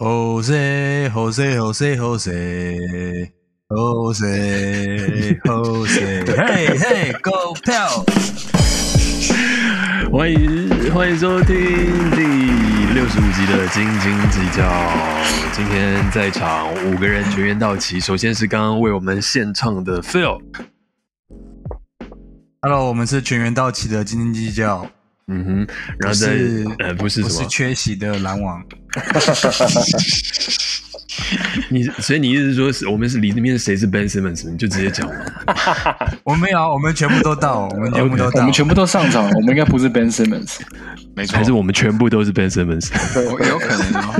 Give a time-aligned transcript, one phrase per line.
[0.00, 3.30] Jose Jose Jose Jose
[3.68, 8.02] Jose Jose，嘿嘿，Go 票！
[10.10, 11.54] 欢迎欢迎收听
[12.12, 12.22] 第
[12.94, 14.62] 六十五集的《斤斤计较》。
[15.52, 18.00] 今天在场五个人全员到齐。
[18.00, 24.86] 首先是刚刚为我们献唱的 Phil，Hello，我们是全员到齐的斤斤计较，
[25.30, 25.66] 嗯哼，
[25.98, 28.62] 然后再是呃不是我是什么，缺席的篮网。
[31.68, 35.14] 你所以你意思是说是我们是里面谁是 Ben Simmons，你就直接讲嘛。
[36.24, 40.58] 我们有啊，我们全部都到，我们全部都到，我们全部都上场，我们应该不是 Ben Simmons。
[41.14, 42.88] 没错，还是我们全部都是 Ben Simmons，
[43.30, 44.14] 我 有可能哦。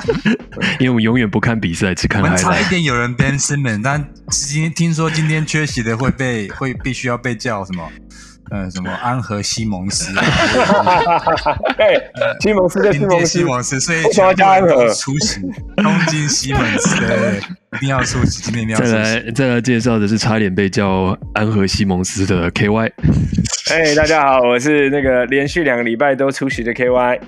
[0.79, 2.65] 因为我们永远不看比赛，只看我们差一。
[2.69, 7.89] 点有人 Ben Simmons，但今天听说今天缺席的会被会必须要被叫什么？
[8.51, 10.13] 呃，什么安和西蒙斯，
[11.77, 12.03] 对，
[12.43, 15.41] 西蒙斯对西今天蒙斯西蒙斯，所以为什么要加安和全部人都出席。
[15.77, 17.41] 东京西蒙斯，对，
[17.77, 18.95] 一定要出席，今天一定要再出席。
[18.97, 22.91] 来再来介绍的是差点被叫安和西蒙斯的 KY。
[23.71, 27.21] 哎，大家好，我是那个连续两个礼拜都出席的 KY。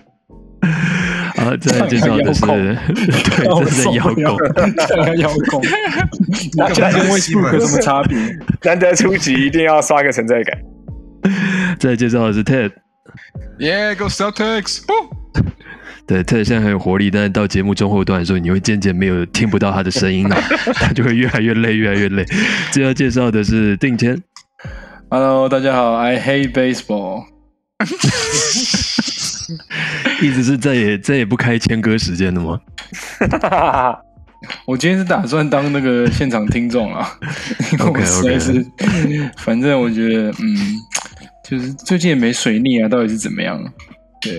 [1.39, 4.37] 啊，再来介绍的是， 对，这是在邀功。
[4.89, 5.63] 这个邀功，
[6.57, 8.19] 那这跟威斯布鲁克有什么差别？
[8.65, 10.59] 难得出席，一定要刷个存在感。
[11.79, 14.81] 再介绍的是 Ted，Yeah，Go Celtics！
[14.89, 14.93] 哦
[16.05, 20.37] 对，Ted 现在很有活力，但是到节目中后段的时候，你会渐渐没有听不到他的声音了，
[20.75, 22.27] 他就会越来越累，越来越累。
[22.73, 24.21] 最要介绍的是定谦
[25.09, 27.25] ，Hello，大家好，I hate baseball。
[30.21, 32.59] 一直是再也再也不开签歌时间的吗？
[34.67, 37.09] 我今天是打算当那个现场听众啊，
[37.73, 38.67] 因为我 OK，OK 实在是，
[39.39, 40.81] 反正我觉得，嗯，
[41.43, 43.61] 就是最近也没水逆啊，到底是怎么样？
[44.21, 44.39] 对，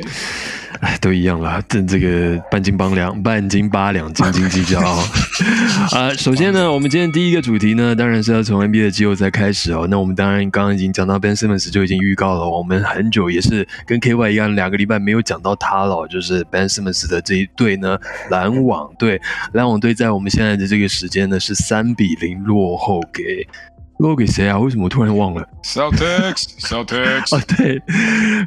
[0.80, 5.04] 哎，都一样啦，这这个半斤八两，半斤八两，斤斤计较啊。
[5.92, 9.86] 啊，首先呢，我们今天第一个主题呢，当然是要从 NBA 的季后赛开始哦。
[9.92, 18.00] 那我们当然刚刚已经讲到 Ben Simmons 就已经预告了，我们很久也是跟 KY 一样，两个礼拜没有讲到他了，就是 Ben Simmons 的这一队呢，
[18.30, 19.20] 篮网队，
[19.52, 23.46] 篮网队在我们现在的这个时间呢是三比零落后给
[24.04, 24.60] 落后给谁啊？
[24.60, 27.82] 为什么我突然忘了？Celtics，Celtics，啊， 对，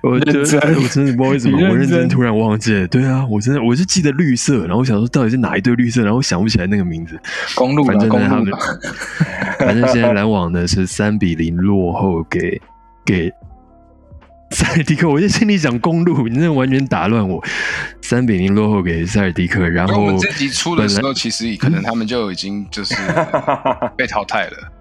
[0.02, 2.86] 我觉得认真 我真的不知道为什么，我认真真突然忘记了。
[2.88, 7.18] 对啊，我真的我是记得绿色，然后我想说到底是哪一队绿色，然后我想不起来那个名字。
[7.54, 8.52] 公路，反正呢，他们
[9.58, 12.60] 反正现在篮网呢是三比零落后给
[13.02, 13.32] 给
[14.50, 17.42] 塞尔迪克，我就心里想公路，你那完全打乱我。
[18.02, 22.94] 三比零落后给塞尔迪克，然后这集出的时候，其实可能他们就已经就是
[23.96, 24.72] 被淘汰了。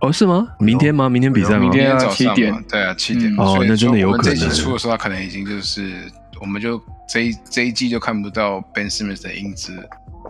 [0.00, 0.46] 哦是吗？
[0.60, 1.08] 明天吗？
[1.08, 1.70] 明天比赛吗明？
[1.70, 3.32] 天啊早上7点，对啊，七点。
[3.32, 5.92] 嗯哦那真的有说我们这一可能出的时候，他可能已经就是，
[6.40, 9.72] 我们就这一这一季就看不到 Ben Simmons 的影子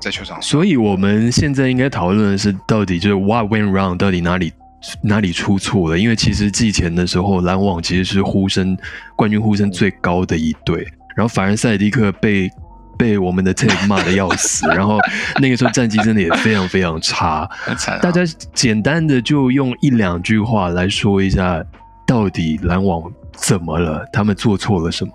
[0.00, 0.42] 在球场上。
[0.42, 4.52] 所以我们现在应该讨论的是，到底就是 What went wrong，到底哪里
[5.02, 5.98] 哪里出错了？
[5.98, 8.76] 因为其实季前的时候，篮网其实是呼声
[9.16, 10.86] 冠军呼声最高的一队，
[11.16, 12.50] 然后反而塞迪克被
[12.98, 14.98] 被我们的 Ted 骂的要死，然后
[15.40, 17.48] 那个时候战绩真的也非常非常差。
[17.64, 18.22] 啊，大家
[18.52, 21.64] 简单的就用一两句话来说一下，
[22.06, 24.04] 到底篮网怎么了？
[24.12, 25.12] 他们做错了什么？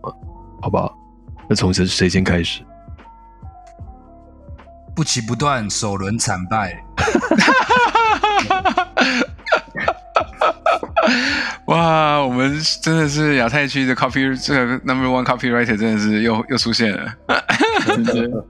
[0.61, 0.97] 好不好？
[1.49, 2.61] 那从谁谁先开始？
[4.95, 6.81] 不期不断，首轮惨败。
[11.67, 17.13] 哇，我们真的是亚太区的 copy 这个 number one copywriter 真的是又又出现了。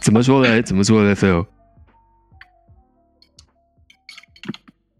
[0.00, 0.62] 怎么说呢？
[0.62, 1.46] 怎么说呢，Phil？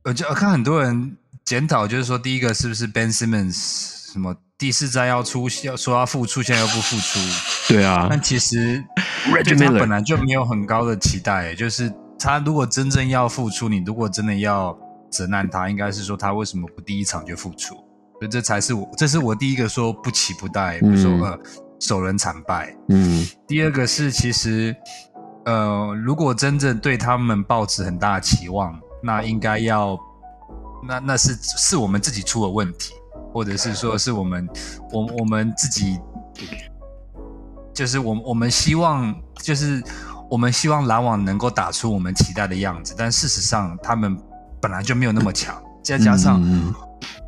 [0.05, 7.19] 我就我看很多人检讨，就是说，第一个是不是 Ben Simmons 什么第四站要出要说要复出，现在又不复出，
[7.73, 8.85] 对啊但其实
[9.45, 14.77] 对他本来就没有很高的期待，就是他如果真正要付出，你如果真的要
[15.11, 17.75] 责难他，应该是说他为什么不第一场就付出？
[17.75, 21.39] 所以这才是我，这是我第一个说不期不待，不说、嗯呃
[21.81, 22.73] 首轮惨败。
[22.91, 24.73] 嗯第二个是其实
[25.45, 29.99] 呃，如果真正对他们抱持很大的期望，那应该要
[30.87, 32.95] 那那是是我们自己出了问题，
[33.33, 34.49] 或者是说是我们
[34.93, 35.99] 我我们自己
[37.75, 39.83] 就是我我们希望就是
[40.33, 44.19] 我们希望篮网能够打出我们期待的样子，但事实上他们
[44.63, 46.73] 本来就没有那么强，再加上、嗯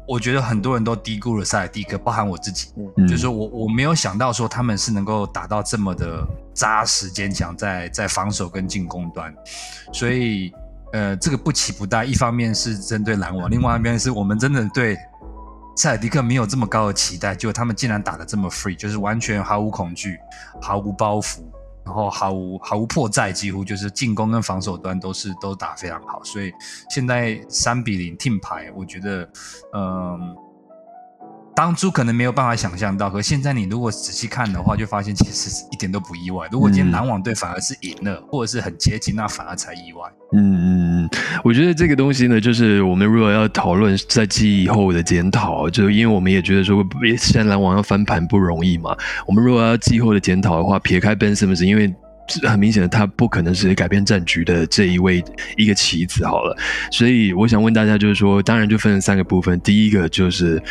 [0.06, 2.68] 我觉得很多人都低估了塞尔蒂克，包含我自己，
[2.98, 3.08] 嗯。
[3.08, 6.22] 就是说我我没有想到说他们是能够打到这么的
[6.52, 9.34] 扎实坚强，在在防守跟进攻端，
[9.94, 10.52] 所以
[10.92, 14.94] 呃这个不期不待，一方面是针对篮网，另外一边是我们真的对
[15.74, 20.18] 塞尔迪克没有这么高的期待，结果他们竟然打得这么 free，就是完全毫无恐惧、
[20.60, 21.38] 毫无包袱，
[21.84, 26.52] 然后毫无毫无破绽，几乎就是进攻跟防守端都是都打非常好，所以
[26.88, 29.28] 现在三比零停牌，我觉得，
[29.72, 30.36] 嗯。
[31.56, 36.48] 当初可能没有办法想象到，可现在你如果仔细看的话，就发现其实是一点都不意外。
[36.50, 40.02] 如果今天篮网队反而是赢了，或者是很接近，那反而才意外。
[40.32, 41.10] 嗯嗯嗯，
[41.44, 46.84] 我觉得这个东西呢，就是我们如果要讨论在季后的检讨，就因为我们也觉得说，
[47.16, 48.96] 现在篮网要翻盘不容易嘛。
[49.24, 51.94] 我们如果要季后的检讨的话，撇开 Ben Simmons，因为
[52.48, 55.22] 很明显的他不可能是改变战局的这一位
[55.56, 56.56] 一个棋子好了。
[56.90, 60.62] 所以我想问大家，就是说，当然就分成三个部分，第一个就是。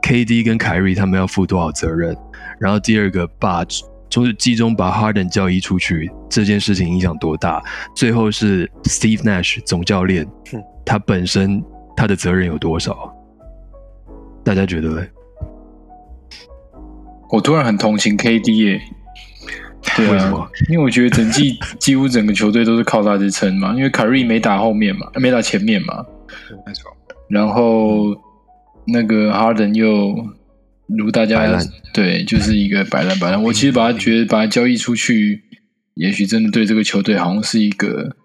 [0.00, 2.16] KD 跟凯瑞他们要负多少责任？
[2.58, 3.62] 然后第二个，把
[4.08, 7.62] 从季中把 Harden 交易出去这件事情影响多大？
[7.94, 10.26] 最后是 Steve Nash 总教练，
[10.86, 11.62] 他本身
[11.94, 13.14] 他的责任有多少？
[14.42, 15.06] 大家觉得呢？
[17.28, 18.80] 我突然很同情 KD 耶，
[19.96, 26.04] 对啊，因为我觉得整季 几乎整个球队都是靠他支撑嘛，因为凯瑞没打后面嘛，没打前面嘛，
[26.66, 26.90] 没错，
[27.28, 28.16] 然后。
[28.90, 30.16] 那个 Harden 又
[30.86, 31.60] 如大家
[31.92, 33.42] 对，就是一个摆烂摆烂。
[33.42, 35.42] 我其实把他觉得把他交易出去，
[35.92, 38.16] 也许真的对这个球队好像是一个，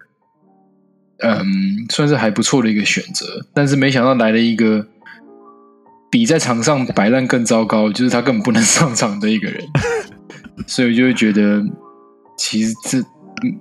[1.18, 1.44] 嗯，
[1.90, 3.46] 算是还不错的一个选择。
[3.52, 4.86] 但是没想到来了一个
[6.10, 9.62] 比在场上摆烂更糟糕，就是他根本不能上场的一个人。
[10.66, 11.62] 所以就会觉得，
[12.38, 13.02] 其实这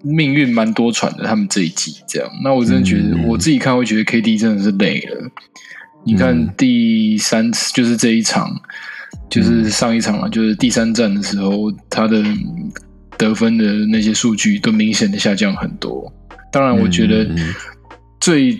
[0.03, 1.25] 命运蛮多舛的。
[1.25, 5.29] 他们这一季这样，那我真的觉得我自己看会觉得 KD 真的是累了。
[6.05, 8.49] 你看第三次就是这一场，
[9.29, 12.21] 就是上一场了，就是第三战的时候，他的
[13.17, 16.11] 得分的那些数据都明显的下降很多。
[16.51, 17.25] 当然，我觉得
[18.19, 18.59] 最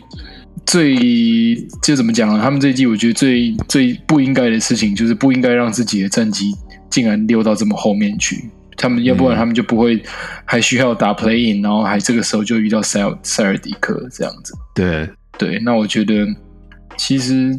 [0.66, 0.96] 最
[1.84, 2.42] 就怎么讲啊？
[2.42, 6.54] 他们这一季我觉得最最不应该的事情，就是不应该让自己的战绩
[6.94, 8.50] 竟然溜到这么后面去。
[8.78, 10.02] 他们要不然他们就不会
[10.46, 14.54] 还需要打 play in，然后还这个时候就遇到塞尔塞尔迪克这样子。
[14.74, 16.28] 对对，那我觉得。
[16.96, 17.52] 其实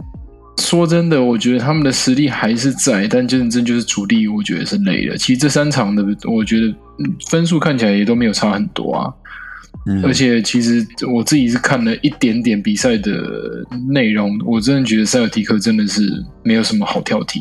[0.61, 5.17] 说真的，我觉得他们的实力还是在，但真正就是主力，我觉得是累了。
[5.17, 6.73] 其实这三场的，我觉得
[7.29, 9.13] 分数看起来也都没有差很多啊。
[10.05, 13.13] 而且其实我自己是看了一点点比赛的
[13.89, 16.09] 内容，我真的觉得塞尔迪克真的是
[16.45, 17.41] 没有什么好挑剔，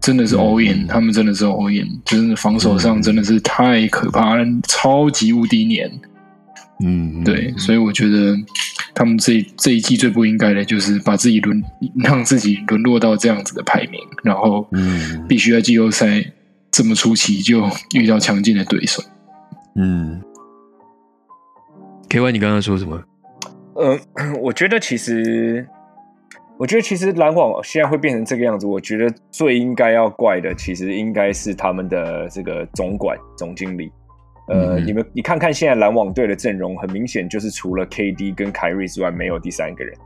[0.00, 5.90] 真的是 all in，他们真的是 all in，就是防守上真的是太可怕了，超级无敌黏。
[6.80, 8.36] 嗯，对，所以我觉得。
[8.94, 11.62] 他们这这一季最不应该的就是把自己沦
[12.02, 14.68] 让自己沦落到这样子的排名，然后
[15.28, 16.24] 必须在季后赛
[16.72, 17.62] 这么出奇就
[17.94, 19.00] 遇到强劲的对手。
[19.76, 20.20] 嗯
[22.08, 23.00] ，K Y，你刚刚说什么？
[23.74, 23.96] 呃，
[24.42, 25.64] 我觉得其实，
[26.58, 33.92] 我觉得其实篮网现在会变成这个样子，我觉得最应该要怪的，其实应该是他们的这个总管总经理。
[34.48, 39.96] 呃，你们你看看现在篮网队的阵容，很明显就是除了 KD 跟凯瑞之外，没有第三个人。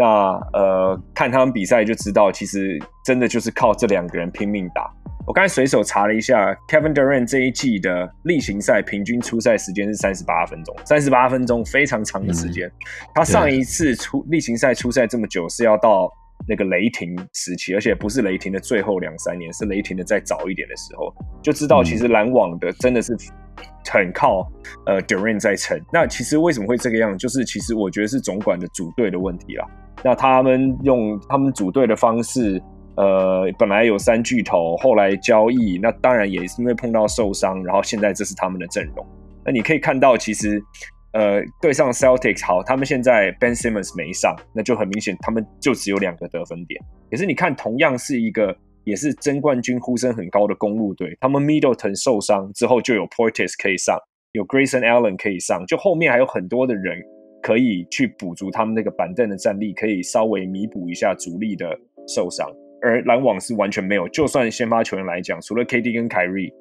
[0.00, 0.06] 那
[0.54, 4.90] 呃，看他们比赛就知道，其实真的就是靠这两个人拼命打。
[5.26, 12.72] 我刚才随手查了一下，Kevin Durant 这一季的例行赛平均出赛时间是三十八分钟，三十八分钟非常长的时间。
[13.14, 16.10] 他上一次出例行赛出赛这么久，是要到
[16.48, 23.14] 那个雷霆时期，而且不是雷霆的最后两三年，是雷霆的再早一点的时候，就知道其实篮网的真的是。
[23.88, 24.46] 很靠
[24.86, 27.16] 呃 Durant 在撑，那其实为什么会这个样？
[27.16, 29.66] 就是其实我觉得是总管的组队的问题啦。
[30.02, 32.62] 那他们用他们组队的方式，
[32.96, 39.06] 呃，本来有三巨头，后来交易，那当然也是因为碰到受伤，然后现在这是他们的阵容。
[39.44, 40.62] 那你可以看到，其实
[41.12, 46.80] 呃，对上 Celtics 好，他们现在 Ben Simmons 没上，那就很明显，他们就只有两个得分点。
[47.10, 48.56] 可是你看，同样是一个。
[48.84, 53.96] 也是争冠军呼声很高的公路队，他们 Middleton 受伤之后就有 Portis 可以上，
[54.32, 57.00] 有 Grayson Allen 可以上，就后面还有很多的人
[57.42, 62.50] 可以去补足他们那个板凳的战力，可以稍微弥补一下主力的受伤。
[62.82, 66.52] 而篮网是完全没有，就算先发球员来讲，除了 KD 跟凯瑞，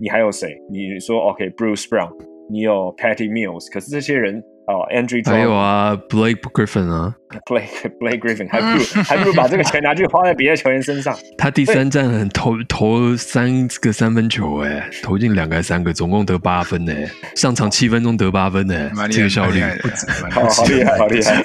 [0.00, 0.56] 你还有谁？
[0.70, 2.10] 你说 OK，Bruce Brown，
[2.50, 4.42] 你有 Patty Mills，可是这些人。
[4.66, 7.14] 哦，Andrew，还有啊，Blake Griffin 啊
[7.46, 7.68] ，Blake
[8.00, 11.16] Blake Griffin，还不如还不如把这个钱拿去花在别的球员身上。
[11.38, 16.92] 他第三站很投投三个三分球，哎，投进两个三个，总共得八分呢。
[17.36, 21.44] 上场七分钟得八分呢，这个效率不止， 好厉害，好厉害。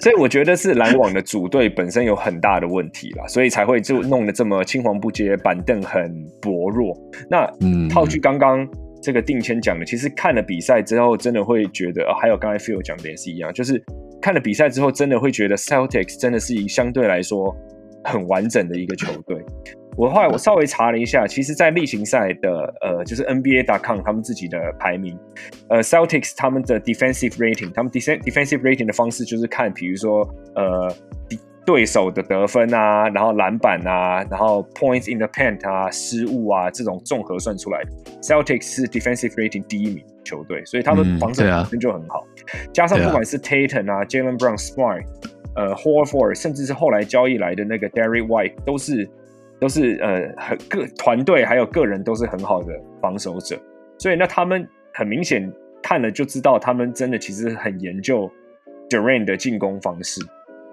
[0.00, 6.92] 所以我觉得是篮网的组队本身有很大的问题啦，所以才会就弄得这么青黄不接，板凳很薄弱。
[7.30, 7.48] 那
[7.88, 8.66] 套句刚刚。
[9.02, 13.82] 这个定签讲的，其实看了比赛之后，真的会觉得，还有刚才 Phil 讲的也是一样，就是
[14.20, 17.54] 看了比赛之后，真的会觉得 Celtics 真的是一相对来说
[18.04, 19.44] 很完整的一个球队。
[19.94, 25.18] 我后来我稍微查了一下，其实，在例行赛的呃，就是 NBA.com 他们自己的排名，
[25.68, 30.88] 呃，Celtics 他们的 defensive rating，他们 def defensive rating 的方式就是看，比如说呃，
[31.64, 37.90] 对手的得分啊，然后篮板啊，然后 points in the paint 啊，失误啊，这种综合算出来的。
[38.20, 42.26] Celtics 是 defensive rating 第一名球队，所以他们防守本身就很好，
[42.72, 45.04] 加上不管是 Tatum 啊，Jalen Brown、Smart，
[45.54, 49.08] 呃，Horford，甚至是后来交易来的那个 Derry White，都是。
[49.60, 53.56] 都是呃很个团队还有个人都是很好的防守者，
[53.96, 55.48] 所以那他们很明显
[55.80, 58.28] 看了就知道，他们真的其实很研究
[58.90, 60.20] Durant 的进攻方式。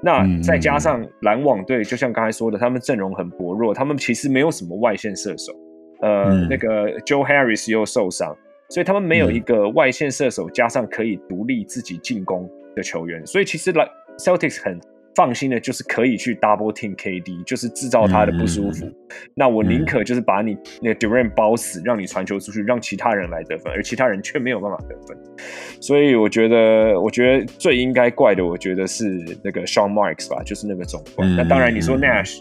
[0.02, 5.54] 那再加上篮网队，就像刚才说的，他们阵容很薄弱，他们其实没有什么外线射手。
[6.02, 8.36] 呃，那个 Joe Harris 又受伤，
[8.70, 13.26] 所以他们没有一个外线射手，加上可以独立自己进攻的球员。
[13.26, 13.88] 所以其实篮
[14.18, 14.80] Celtics 很。
[15.20, 18.90] 放心的，就是可以去 double team KD，就是制造他的不舒服。
[19.36, 25.18] 那我宁可就是把你那个 Durant 包死，让你传球出去，让其他人来得分，而其他人却没有办法得分。
[25.82, 29.06] 所以我觉得，我觉得最应该怪的，我觉得是
[29.44, 31.36] 那个 Sean Marks 吧，就是那个总冠。
[31.36, 32.40] 那当然，你说 Nash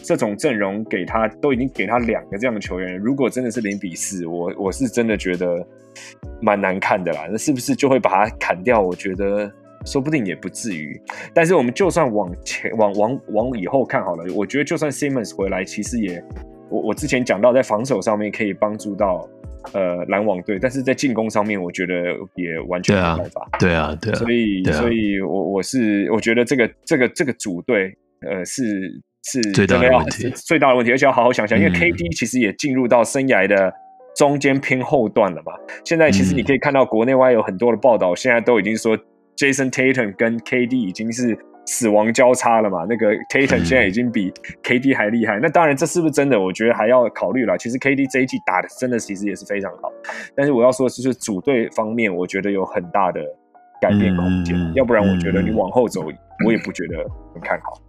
[0.00, 5.66] 这种阵容给他都已经给他两个这样的球员，如果真的是零比四，我我是真的觉得
[6.40, 7.26] 蛮难看的啦。
[7.28, 8.80] 那是不是就会把他砍掉？
[8.80, 9.52] 我觉得。
[9.86, 11.00] 说不定也不至于，
[11.32, 16.22] 但是我们就算往前往往往以后看好了，我觉得就算 Simmons 回来，其实也
[16.68, 19.26] 我我之前讲到在防守上面可以帮助到
[19.72, 21.94] 呃篮网队，但是在进攻上面我觉得
[22.34, 23.48] 也完全没办法。
[23.58, 27.96] 对啊，对啊，所以所以我我是我觉得这个这个这个组队
[28.28, 33.72] 呃是是最大的问题，最大的问题，而且要好好想想，因为 KD 其实也进入到生涯的
[34.14, 35.52] 中间偏后段了嘛。
[35.86, 38.98] 现在其实你可以看到国内外有很多的报道，现在都已经说。
[39.40, 42.84] Jason Tatum 跟 KD 已经是死亡交叉了嘛？
[42.86, 44.30] 那个 Tatum 现在已经比
[44.62, 45.38] KD 还厉害。
[45.40, 46.38] 那当然，这是不是真的？
[46.38, 47.56] 我觉得还要考虑了。
[47.56, 49.90] 其实 KD 这一季打的真的其实也是非常好，
[50.36, 53.22] 但是我要说的就是组队方面，我觉得有很大的
[53.80, 54.54] 改变空间。
[54.74, 56.04] 要不然，我觉得你往后走，
[56.44, 56.98] 我也不觉得
[57.32, 57.80] 很看好。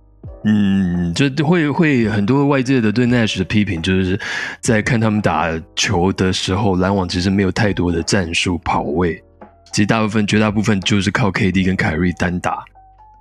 [0.46, 4.18] 嗯，就会会很多外界的对 Nash 的批评，就是
[4.62, 9.22] 在看他们打球的时候，篮网其实没有太多的战术跑位。
[9.72, 12.64] 其实大部分、绝大部分就是靠 KD 跟凯瑞单打，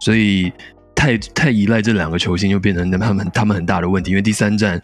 [0.00, 0.52] 所以
[0.94, 4.10] 太太依赖这两个球星，就变成他们他们很大的问题。
[4.10, 4.80] 因为第三站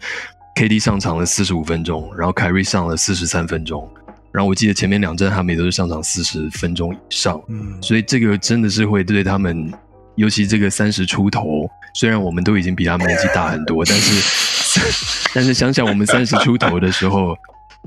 [0.55, 3.87] KD 上场了四十五分钟，然后凯瑞上了四十三分钟，
[4.31, 9.71] 然后我记得前面两站他们也都是上场四十分钟以上，嗯，所以这个真的是会对他们，
[10.15, 17.37] 尤其这个三十出头，虽然我们都已经比他们年纪大很多，但是 但是想想我们三十出头的时候，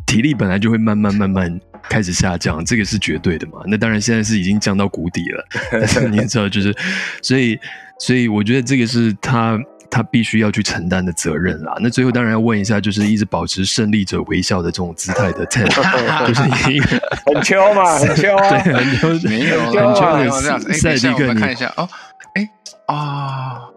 [0.06, 1.60] 体力本来就会慢慢慢慢。
[1.88, 3.62] 开始下降，这个是绝对的嘛？
[3.66, 5.44] 那当然，现在是已经降到谷底了。
[5.72, 6.76] 但是你也知道，就是，
[7.22, 7.58] 所以，
[7.98, 9.58] 所以我觉得这个是他
[9.90, 11.72] 他必须要去承担的责任啦。
[11.80, 15.68] 那最后当然要问一下，就是一直保持胜利者微笑的这种姿态的 Ted，
[16.28, 21.88] 就是很秋嘛， 很秋啊，对，很秋，没有，很秋的赛迪克，看一下哦，
[22.34, 22.46] 哎
[22.86, 23.69] 啊。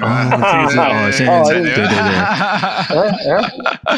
[0.00, 1.88] 啊，这个是哦，现在对对对，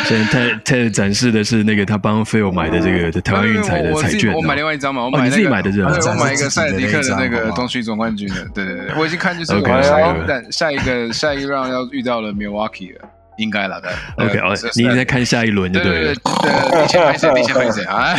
[0.04, 13.08] 现在泰泰展示的是那个他帮菲欧买的这个台湾运彩的彩券，我买另外一张嘛，我买自己买的这个，我买一个塞尔迪克的那个东区总冠军的，对对对，我已经看就是我下下一个下一个 round 要遇到了 Milwaukee 了。
[13.38, 14.40] 应该了的，OK，
[14.76, 16.14] 你在看下一轮，对对对，
[16.80, 17.30] 你先拍谁？
[17.34, 18.16] 你先拍谁啊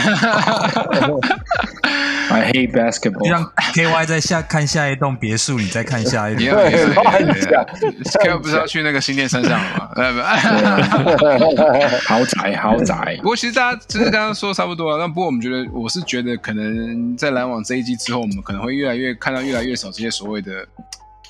[2.30, 3.24] ？I hate basketball。
[3.24, 6.46] 就像 KY 在下看下一栋别墅，你再看下一栋。
[6.46, 9.90] 对，，KY 不是要去那个新店山上吗？
[12.08, 13.16] 豪宅，豪宅。
[13.22, 14.98] 不过其实大家其实刚刚说的差不多了。
[14.98, 20.52] 那不过我们觉得，我是觉得可能在篮网这一季之后，我们可能会越来越看到越来越少这些所谓的。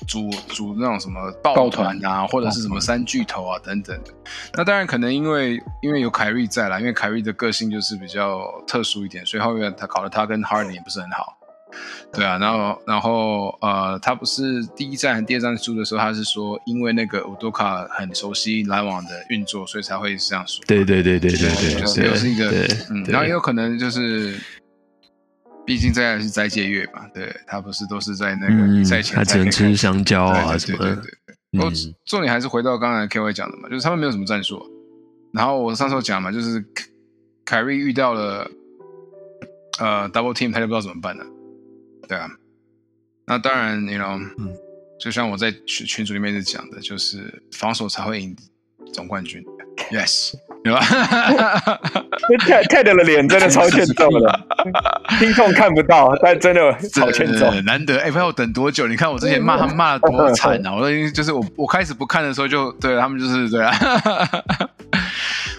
[0.06, 4.12] 组组那种什么抱团啊，或者是什么三巨头啊等等的。
[4.54, 11.34] 那当然可能因为因为有凯瑞在啦，因为凯瑞的个性就是比较特殊一点，所以后面他搞得他跟 Harden 也不是很好。
[12.12, 20.64] 对啊，然后然后呃，他不是第一站、第二站输的时候，他是说因为那个乌多卡很熟悉篮网的运作，所以才会这样说。
[20.66, 22.50] 对对对对对对，就是又是一个
[22.90, 24.38] 嗯，然后也有可能就是。
[25.68, 30.96] 毕竟在是斋戒月嘛，对他不是都是在那个比赛前，他只能吃香蕉啊什么的。
[30.96, 31.70] 对对对不过
[32.06, 34.58] 重点还是回到刚才 K Y 讲的嘛，就是他们没有什么战术。
[35.34, 36.64] 然后我上次讲嘛，就是
[37.44, 38.50] 凯瑞遇到了
[39.78, 41.26] 呃 double team，他就不知道怎么办了。
[42.08, 42.30] 对啊，
[43.26, 44.18] 那当然你 know，
[44.98, 48.34] 就像我在群群组里面是讲的，就是防守才会赢
[48.90, 49.44] 总冠军。
[49.92, 50.32] Yes。
[50.64, 50.80] 对吧？
[52.30, 54.40] 那 Ted Ted 的脸真的超欠揍的，
[55.18, 57.50] 听众看不到，但真的超欠揍。
[57.50, 58.86] 对难得哎，不知道我等多久？
[58.86, 60.74] 你看我之前骂他们骂的多惨啊！
[60.74, 63.72] 我都已经就是我我开始不看的时候就对他们就是对啊。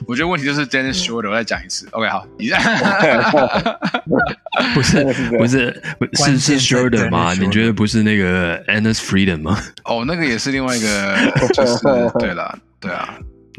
[0.07, 1.87] 我觉得问题就是 Dennis Schroeder，我再讲一次。
[1.91, 2.49] OK，好，你
[4.73, 7.33] 不是真的是这样不是不关是是 Shorter 吗？
[7.39, 9.57] 你觉得不是那个 Anus Freedom 吗？
[9.85, 11.15] 哦，那个也是另外一个，
[11.53, 11.77] 就是
[12.17, 13.13] 对了，对啊，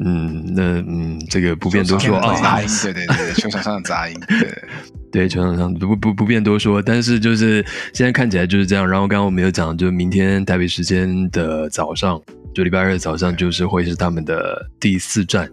[0.05, 2.35] 嗯，那嗯，这个不便多说啊。
[2.41, 4.49] 杂音，对 对对，球场上的杂音，对。
[5.13, 8.89] 对，球场上不不不便多说，但是就是现在看起来就是这样。
[8.89, 12.21] 然后刚刚我们有讲，就明天台北时间的早上，
[12.55, 15.51] 就礼拜二的早上，就是会是他们的第四站，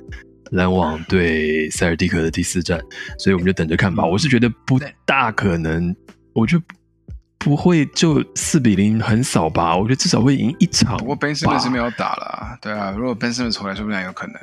[0.52, 2.80] 篮网对塞尔蒂克的第四站，
[3.18, 4.06] 所以我们就等着看吧。
[4.06, 5.96] 我是觉得不大可能，
[6.34, 6.64] 我觉得
[7.38, 10.98] 不会就四比零很少吧，我觉得至少会赢一场。
[10.98, 14.36] 不过 Ben Simmons 没有打了，对啊，如果 Ben Simmons 回来，说不定还有可能。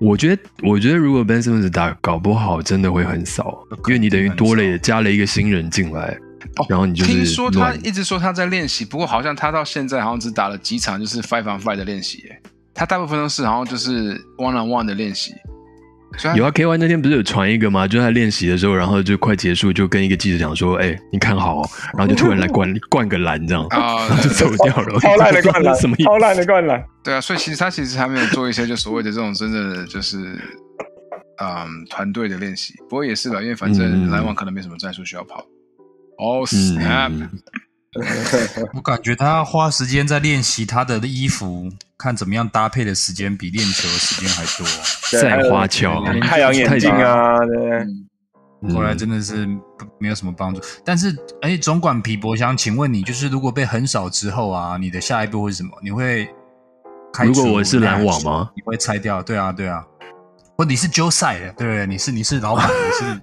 [0.00, 6.16] 我觉得，我觉得如果 Ben Simmons 打，搞不好真的会很少，因为你等于多了也加了一个新人进来，
[6.68, 12.40] 然后你就是听说他一直说他在练习，不过好像他到现在好像只打了几场，就是 five on five 的练习耶。
[12.72, 15.34] 他大部分都是好像就是 one on one 的练习。
[16.36, 17.86] 有啊，K Y 那天不是有传一个吗？
[17.86, 24.98] 就在练习的时候，然后就快结束，就跟一个记者讲说：“哎、你看好、哦。”然后就突然来灌 灌个篮这样，啊、然后就走掉了。
[25.00, 26.84] 超烂的灌篮什么，意思超烂的灌篮。
[27.04, 30.18] 对啊，所以其实他其实还没有做一些就所谓的这种真正的就是
[31.40, 32.74] 嗯团队的练习。
[32.88, 35.44] 不过也是吧，因为反正嗯篮网可能没什么战术需要跑。
[36.18, 37.10] 哦、snap！
[37.10, 37.30] 嗯，
[38.74, 41.68] 我感觉他花时间在练习他的衣服，
[42.02, 44.66] 看怎么样搭配的时间比练球的时间还多。
[45.20, 49.46] 赛花俏，太阳眼镜啊，对后来真的是
[49.78, 50.60] 不没有什么帮助。
[50.84, 55.70] 但是，哎，总管皮博想请问你，就是如果被横扫之后啊，你的下一步会是什么？
[55.82, 56.28] 你会
[57.12, 59.22] 开除如果我是篮网吗你会拆掉？
[59.22, 59.84] 对啊，对啊。
[60.56, 61.86] 不你是 Joe 赛的，对不对？
[61.86, 63.14] 你是你是老板， 你是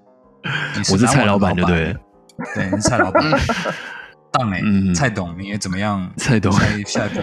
[0.80, 1.96] 你我是蔡老板，对不对？
[2.56, 3.24] 对，你是蔡老板。
[4.32, 6.12] 当哎嗯，蔡董，你也怎么样？
[6.18, 7.22] 蔡董下一下一步，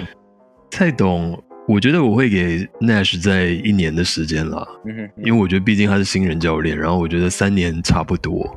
[0.70, 8.54] 蔡董，我觉得我会给 Nash 在一年的时间啦，嗯哼，因为我觉得毕竟他是新人教练，然后我觉得三年差不多。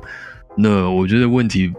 [0.56, 1.72] 那我觉得问题，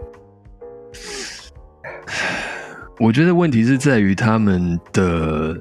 [2.98, 5.56] 我觉得问题是在于他们的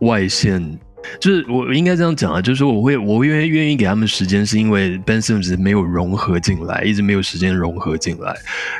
[0.00, 0.78] 外线，
[1.20, 8.34] 就是我应该这样讲啊，就是说我会我会愿愿意给他们时间，是因为 Ben Simmons 没有融合进来，一直没有时间融合进来。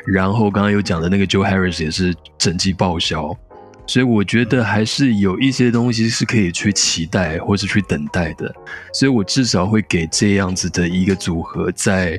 [0.06, 3.36] 然后刚刚有讲的那个 Joe Harris 也是整季报销，
[3.90, 8.54] 所以我觉得还是有一些东西是可以去期待或是去等待的。
[8.92, 12.16] 所以我至少会给这样子的一个组合在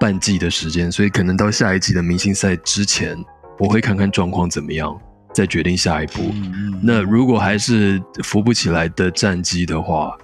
[0.00, 3.16] 半季的时间，所以可能到下一季的明星赛之前，
[3.60, 5.00] 我会看看状况怎么样，
[5.32, 6.22] 再决定下一步。
[6.82, 10.18] 那如果还是扶不起来的战绩的话，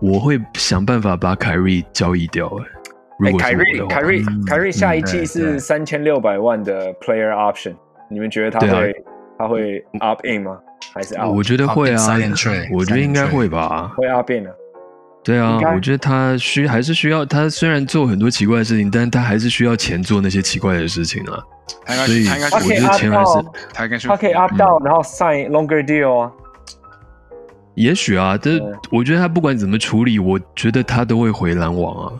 [0.00, 2.48] 我会想办法把凯瑞交易掉、
[3.20, 7.76] 哎，果凯瑞凯瑞嗯凯瑞下一季是对三千六百万的 player option，
[8.10, 8.92] 你们觉得他会
[9.42, 10.56] 他会 up in 吗？
[10.94, 11.34] 还是 out？
[11.34, 12.06] 我觉得会啊
[12.70, 13.92] 我觉得应该会吧。
[13.96, 14.50] 会 up in 啊？
[15.24, 21.42] 对啊，我觉得他需还是需要他虽然做很多奇怪的事情，但他还是需要钱做那些奇怪的事情啊。
[22.06, 26.32] 所以我觉得他可以 up 钱还是到，他应该他可以 up 到，然后 sign longer deal 啊。
[27.74, 32.12] 也许啊，这对我觉得他不管怎么处理，我觉得他都会回篮网啊。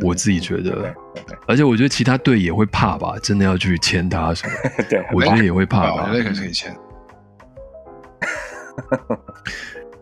[0.00, 0.94] 我自己觉得，
[1.46, 4.52] 而且我觉得其他队也会怕吧，真的要去签他什么，
[4.88, 6.22] 对对，我觉得也会怕吧我觉。
[6.22, 6.74] 得可以签。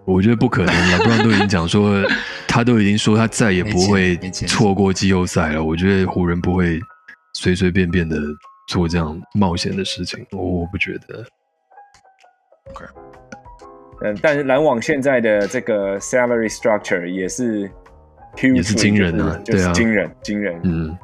[0.05, 2.02] 我觉得不可能了，不然都已经讲说，
[2.48, 4.16] 他都已经说他再也不会
[4.48, 5.62] 错过季后赛了。
[5.62, 6.81] 我觉得湖人不会
[7.35, 8.16] 随随便便的
[8.68, 11.24] 做这样冒险的事情，我我不觉得。
[14.05, 17.70] 嗯，但是篮网现在的这个 salary structure 也是
[18.55, 19.73] 也是惊人啊对啊。
[19.73, 20.97] 惊人惊人，嗯，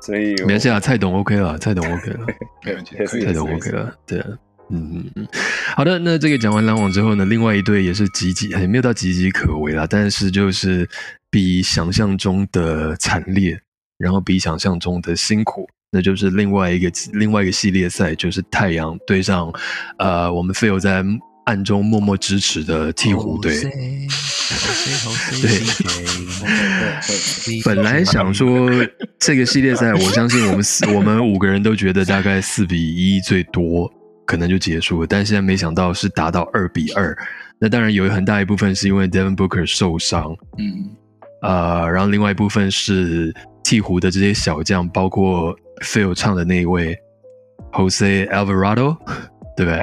[0.00, 2.26] 所以没关系啊，蔡董 OK 了，蔡董 OK 了。
[2.64, 4.28] 没问题蔡董 OK 了，对啊，
[4.70, 5.28] 嗯嗯嗯，
[5.76, 10.88] 好的，那这个讲完篮网之后呢，另外一队也是岌岌，也没有到岌岌可危啦，但是就是
[11.30, 13.60] 比想象中的惨烈，
[13.98, 19.52] 然后比想象中的辛苦，那就是另外一个另外一个系列赛，就是太阳对上
[19.98, 21.04] 呃我们 Phil 在
[21.44, 23.60] 暗中默默支持的鹈鹕队。
[23.60, 23.70] 对。
[27.64, 28.70] 本来想说
[29.18, 33.90] 这个系列赛，我相信我们四我们五个人都觉得大概四比一最多
[34.26, 37.16] 可能就结束了，但现在没想到是达到二比二。
[37.58, 40.90] 那当然有很大一部分是因为 Devin Booker 受伤，嗯，
[41.42, 43.32] 呃，然后另外一部分是
[43.64, 46.96] 鹈鹕的这些小将，包括 Phil 唱的那一位
[47.72, 48.96] Jose Alvarado，
[49.56, 49.78] 对不对？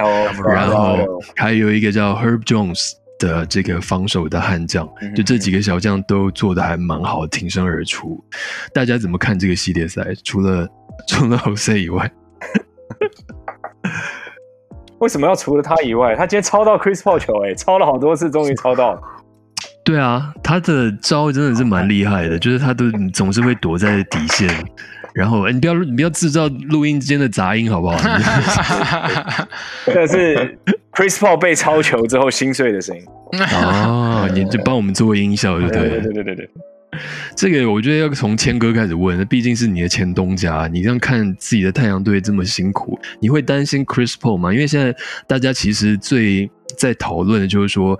[0.52, 0.98] 然后
[1.36, 8.22] 还有一个叫 Herb Jones，的这个防守的悍将，就这几个小将都做的还蛮好，挺身而出。
[8.72, 10.06] 大家怎么看这个系列赛？
[10.24, 10.66] 除了
[11.06, 12.10] 除了 Jose 以外，
[15.00, 16.16] 为什么要除了他以外？
[16.16, 19.00] 他今天抄到 Chris Paul 球，哎，抄了好多次，终于抄到了。
[19.82, 24.48] 对啊，他的招真的是蛮厉害的， 就是他都总是会躲在底线。
[25.14, 27.98] 然后，你不要你不要制造录音之间的杂音，好不好？
[29.86, 30.58] 这是
[30.92, 33.02] Chris Paul 被抄球之后心碎的声音。
[33.54, 35.88] 哦，你就帮我们做音效，对不对？
[35.88, 36.50] 对对对对对。
[37.36, 44.52] 这个我觉得要从谦哥开始问，那毕竟是你的前东家，你这样看自己的太阳队这么辛苦，你会担心 Chris Paul 吗？
[44.52, 44.94] 因为现在
[45.26, 47.98] 大家其实最在讨论的就是说。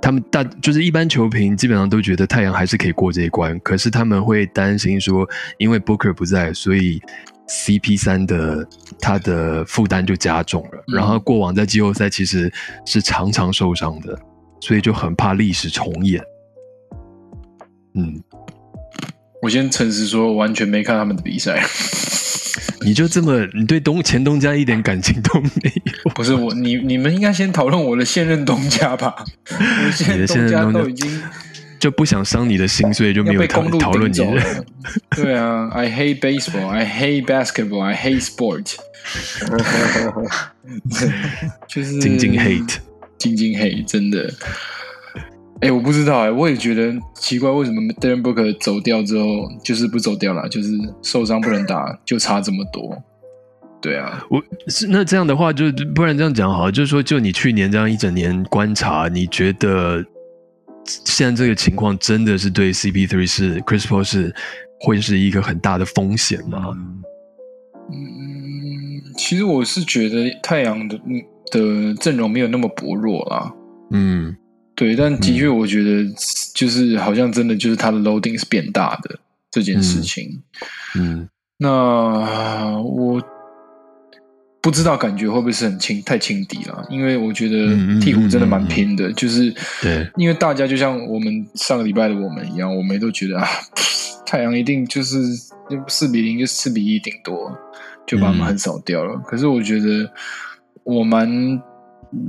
[0.00, 7.00] 他们大就是一般球评基本上都觉得太阳还是可以过这一关，可是他们会担心说，因为 Booker 不在，所以
[7.48, 8.66] CP 三的
[9.00, 10.84] 他的负担就加重了。
[10.86, 12.52] 然后过往在季后赛其实
[12.86, 14.18] 是常常受伤的，
[14.60, 16.22] 所以就很怕历史重演。
[17.94, 18.22] 嗯，
[19.42, 21.62] 我先诚实说，完全没看他们的比赛。
[22.80, 25.50] 你就这么，你对东前东家一点感情都没
[26.04, 26.10] 有？
[26.14, 29.24] 不是我，你你们应该先讨论我的现任东家吧？
[29.50, 31.22] 你的现任东家都已经
[31.78, 34.16] 就不想伤你的心，所以就没有讨讨论你。
[35.10, 38.74] 对啊，I hate baseball, I hate basketball, I hate sport。
[41.66, 42.76] 就是晶晶 hate，
[43.16, 44.32] 晶晶 hate，真的。
[45.60, 50.70] 哎，我不知道哎，我也觉得奇怪，为什么 Darren Booker 走掉之后，就是不走掉了，就是
[51.02, 52.96] 受伤不能打，就差这么多。
[53.80, 60.04] 对啊，我是那这样的话，就不然这样讲好，就是说，就你去年这样一整年观察，你觉得
[60.84, 64.32] 现在这个情况真的是对 CP3 是 Chris Paul 是
[64.80, 66.72] 会是一个很大的风险吗？
[67.90, 70.96] 嗯，其实我是觉得太阳的
[71.50, 73.52] 的阵容没有那么薄弱啦。
[73.90, 74.36] 嗯。
[74.78, 76.08] 对，但的确，我觉得
[76.54, 79.18] 就是好像真的就是它的 loading 是变大的
[79.50, 80.40] 这件事情。
[80.94, 83.20] 嗯，那我
[84.60, 86.86] 不知道感觉会不会是很轻太轻敌了？
[86.88, 87.56] 因为我觉得
[88.00, 93.48] 鹈鹕真的蛮拼的，就是对，因为大家就像我们上个礼拜的我们一样，我们都觉得啊，
[94.24, 95.18] 太阳一定就是
[95.88, 97.50] 四比零就四比一顶多
[98.06, 99.20] 就把他们横扫掉了。
[99.26, 100.08] 可是我觉得
[100.84, 101.28] 我蛮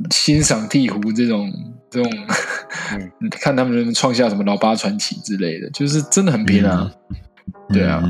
[0.10, 1.54] 欣赏鹈鹕这种。
[1.90, 2.12] 这种，
[3.42, 6.92] 看他们能创下什么老八传奇之类的，就是真的很拼啊，
[7.74, 8.04] 对啊，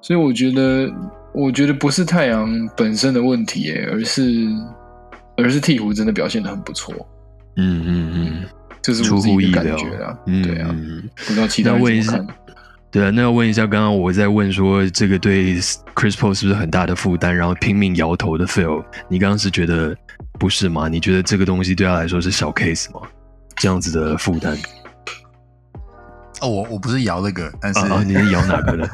[0.00, 0.90] 所以我觉得，
[1.32, 4.46] 我觉得不是太阳本身的问题，哎，而是，
[5.36, 6.94] 而是鹈鹕真的表现的很不错，
[7.56, 8.44] 嗯嗯嗯，
[8.82, 10.74] 这是我自己的感觉啊，对啊，
[11.26, 12.36] 不知道其他人怎么看？
[12.90, 15.54] 对啊，那要问一下，刚刚我在问说这个对
[15.94, 19.96] Chris Paul 是不是很大的负担，然后拼命摇头的 Phil，你刚刚是觉得？
[20.40, 20.88] 不是吗？
[20.88, 23.02] 你觉得这个东西对他来说是小 case 吗？
[23.56, 24.56] 这样子的负担？
[26.40, 28.88] 哦，我我不是摇那个，但是你是摇哪个的？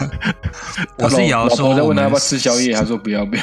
[0.96, 3.42] 我是摇说，我在问他要不要吃宵夜，他说不要不要。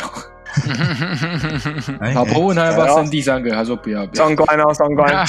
[2.15, 4.23] 老婆问他要不要生第三个，他说不要不要。
[4.23, 5.25] 双关哦，双关。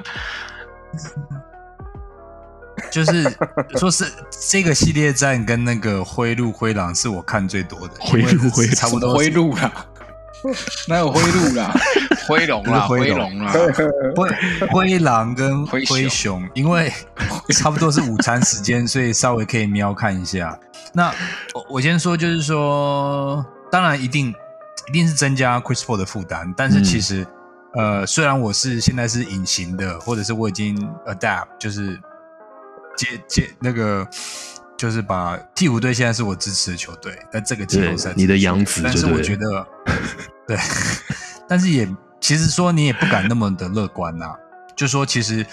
[2.90, 3.30] 就是
[3.76, 4.10] 说是
[4.48, 9.70] 这个系列战跟那个灰鹿灰狼是我看最多的，灰鹿灰差不多灰鹿啦。
[10.88, 11.72] 哪有灰鹿啦？
[12.28, 13.52] 灰龙啦，灰龙啦，
[14.14, 14.28] 灰
[14.68, 16.92] 灰狼跟灰熊，因为
[17.54, 20.58] 差不多是午餐时间，所以稍微可以瞄看一下。
[20.92, 21.12] 那
[21.54, 24.34] 我我先说，就是说，当然一定
[24.88, 27.26] 一定是增加 Chris Paul 的负担，但是其实
[27.74, 31.98] 呃，虽然我是现在是隐形的，或者是我已经 adapt，就是
[32.96, 34.06] 接接那个。
[34.78, 39.66] 就是把鹈鹕队现在是我支持的球队，在这个季后赛，你的养子，但是我觉得，
[40.46, 40.56] 对，
[41.48, 41.86] 但是也
[42.20, 44.26] 其实说你也不敢那么的乐观呐。
[44.76, 45.44] 就说其实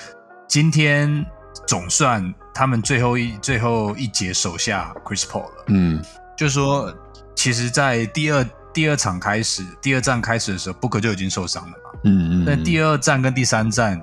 [0.47, 1.25] 今天
[1.65, 5.99] 总算他们最后一最后一节手下 Chris Paul 了，嗯，
[6.37, 6.95] 就说
[7.33, 13.99] 其实，在第二第二场开始，第二战开始的时候，Booker 就已经受伤了嘛，嗯嗯，那第二战跟第三战。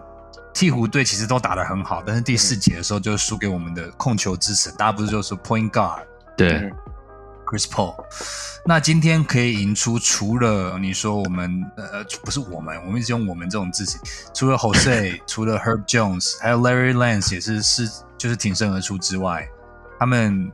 [0.55, 4.73] 鹈鹕队其实都打得很好，但是第四节的时候就输给我们的控球之神。
[4.77, 6.03] 大家不是就说 Point Guard
[6.37, 6.71] 对
[7.47, 7.97] Chris Paul？
[8.65, 14.01] 那今天可以赢出，除了你说我们呃不是我们，我们一直用我们这种字形，
[14.33, 19.49] 除了 Jose， 除了 Herb Jones，还有 Larry Lance 也是是就是挺身而出之外，
[19.99, 20.51] 他们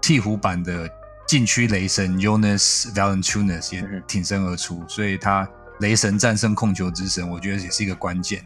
[0.00, 0.88] 鹈鹕版的
[1.26, 5.46] 禁区雷神 Jonas Valanciunas 也挺身而出，所以他
[5.80, 8.42] 雷神战胜控球之神，我觉得也是一个关键。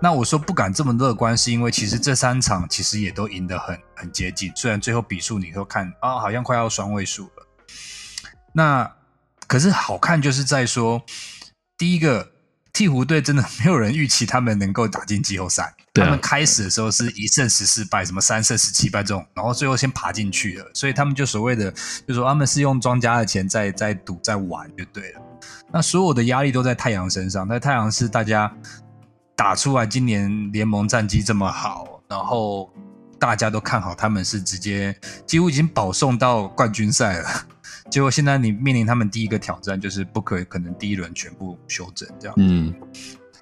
[0.00, 7.46] 那我说不敢这么乐观，是因为其实这三场其实也都赢得很很接近，虽然最后比数你都看啊，好像快要双位数了。
[8.52, 8.90] 那
[9.46, 11.02] 可是好看就是在说，
[11.76, 12.32] 第一个
[12.72, 15.74] 鹈鹕队真的没有人预期他们能够打进季后赛。
[15.92, 21.74] 他们开始的时候是一胜十四败，什么三胜十七败这种，然后最后先爬进去了，所以他们就所谓的，
[22.06, 25.20] 就说他们是用庄家的钱在在赌在玩就对了。
[25.72, 28.52] 那所有的压力都在太阳身上，那太阳是大家
[29.40, 32.70] 打出来，今年联盟战绩这么好，然后
[33.18, 37.46] 大家都看好他们是直接几乎已经保送到冠军赛了。
[37.90, 42.34] 结果现在你面临他们第一个挑战，就是不可可能第一轮全部休整这样。
[42.36, 42.74] 嗯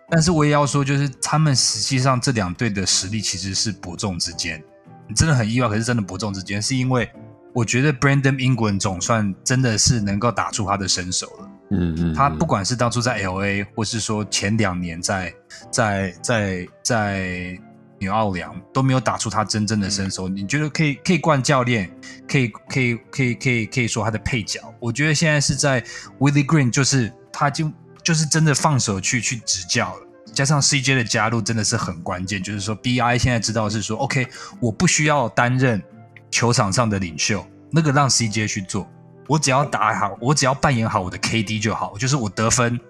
[0.09, 4.63] 但是我也要说，就是他们实际上这两队的实力其实是伯仲之间。
[5.09, 7.11] 你真的很意外，可是真的伯仲之间，是因为
[7.53, 11.48] 我觉得 Brandon Ingram 总算真的是能够打出他的身手了。
[11.71, 15.33] 嗯嗯，他不管是当初在 L A，或是说前两年在
[15.71, 17.59] 在在在
[17.99, 20.29] 纽奥良都没有打出他真正的身手。
[20.29, 21.91] 你觉得可以可以冠教练，
[22.27, 24.61] 可以可以可以可以可以说他的配角。
[24.81, 25.83] 我觉得现在是在
[26.19, 27.71] Willie Green，就是他就
[28.03, 30.03] 就是真的放手去去执教了。
[30.33, 34.27] 加上 CJ 的加入真的是很关键，就是说 BI 现在知道是说 OK，
[34.61, 35.83] 我不需要担任
[36.31, 38.89] 球场上的领袖，那个让 CJ 去做，
[39.29, 42.81] 我只要打好，我只要扮演好我的 KD 就好，就是我得分，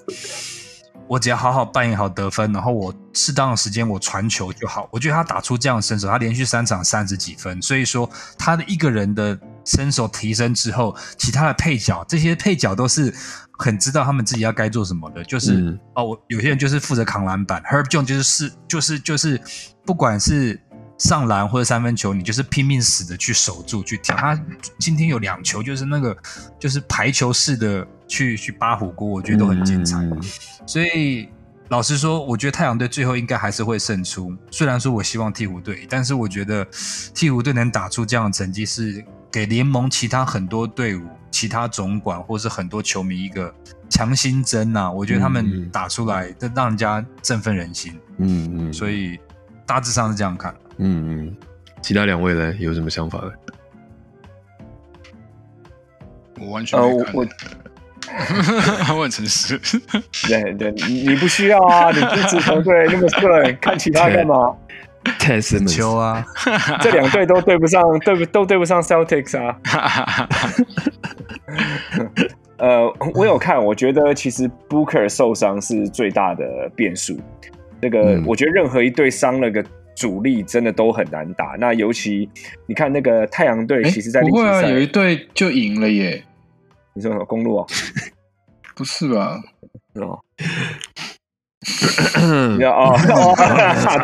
[1.08, 4.88] 我只要好好扮演好得分，然后我适当的时间我传球就好。
[4.92, 13.12] 我觉得他打出这样的身手，他连续三场三十几分，所以说他的一个人的身手提升之后，其他的配角这些配角都是
[13.58, 19.40] 很知道他们自己要该做什么的，就是、嗯哦，我有些人就是负责扛篮板，Herb Jones 就是是就是就是
[19.84, 20.60] 不管是。
[20.98, 24.16] 上篮或者三分球，你就是拼命死的去守住去挑。
[24.16, 24.38] 他
[24.78, 26.16] 今天有两球，就是那个
[26.58, 29.96] 就是排球式的去去扒火锅，我觉得都很精彩。
[30.66, 31.28] 所以
[31.68, 34.34] 老实说，我觉得太阳队最后应该还是会胜出。
[34.50, 36.66] 虽然说我希望鹈鹕队，但是我觉得
[37.14, 43.54] 鹈鹕队能打出这样的成绩，是给联盟其他很多队伍、其他总管或是很多球迷一个
[43.88, 47.94] 强心针呐、我觉得他嗯们嗯打出来，这让人家振奋人心。
[48.16, 49.16] 嗯嗯，所以
[49.64, 50.52] 大致上是这样看。
[50.78, 51.36] 嗯嗯，
[51.82, 53.32] 其他两位呢有什么想法呢？
[56.40, 57.18] 我完全呃，我没看，
[58.90, 59.58] 我 我很诚实。
[60.28, 64.34] 对对，你你不需要啊，你支持球队那么顺，看其他干嘛
[65.18, 66.24] ？Ted Simmons 球啊，
[66.80, 69.58] 这两队都对不上， 对不都对不上 Celtics 啊。
[72.58, 76.44] 呃，我有看，我觉得其实 Booker 受伤是最大的
[76.76, 77.18] 变数。
[77.80, 79.64] 那个、嗯我觉得任何一队伤了个
[79.98, 81.56] 主力，真的都很难打。
[81.58, 82.28] 那尤其
[82.66, 86.22] 你看那个太阳队，哎其实在例不会啊，行赛，有一队就赢了耶，
[86.94, 87.66] 你说什么公路啊？
[88.76, 89.40] 不是吧？
[89.98, 90.20] 哦，
[92.56, 93.34] 你要哦哦，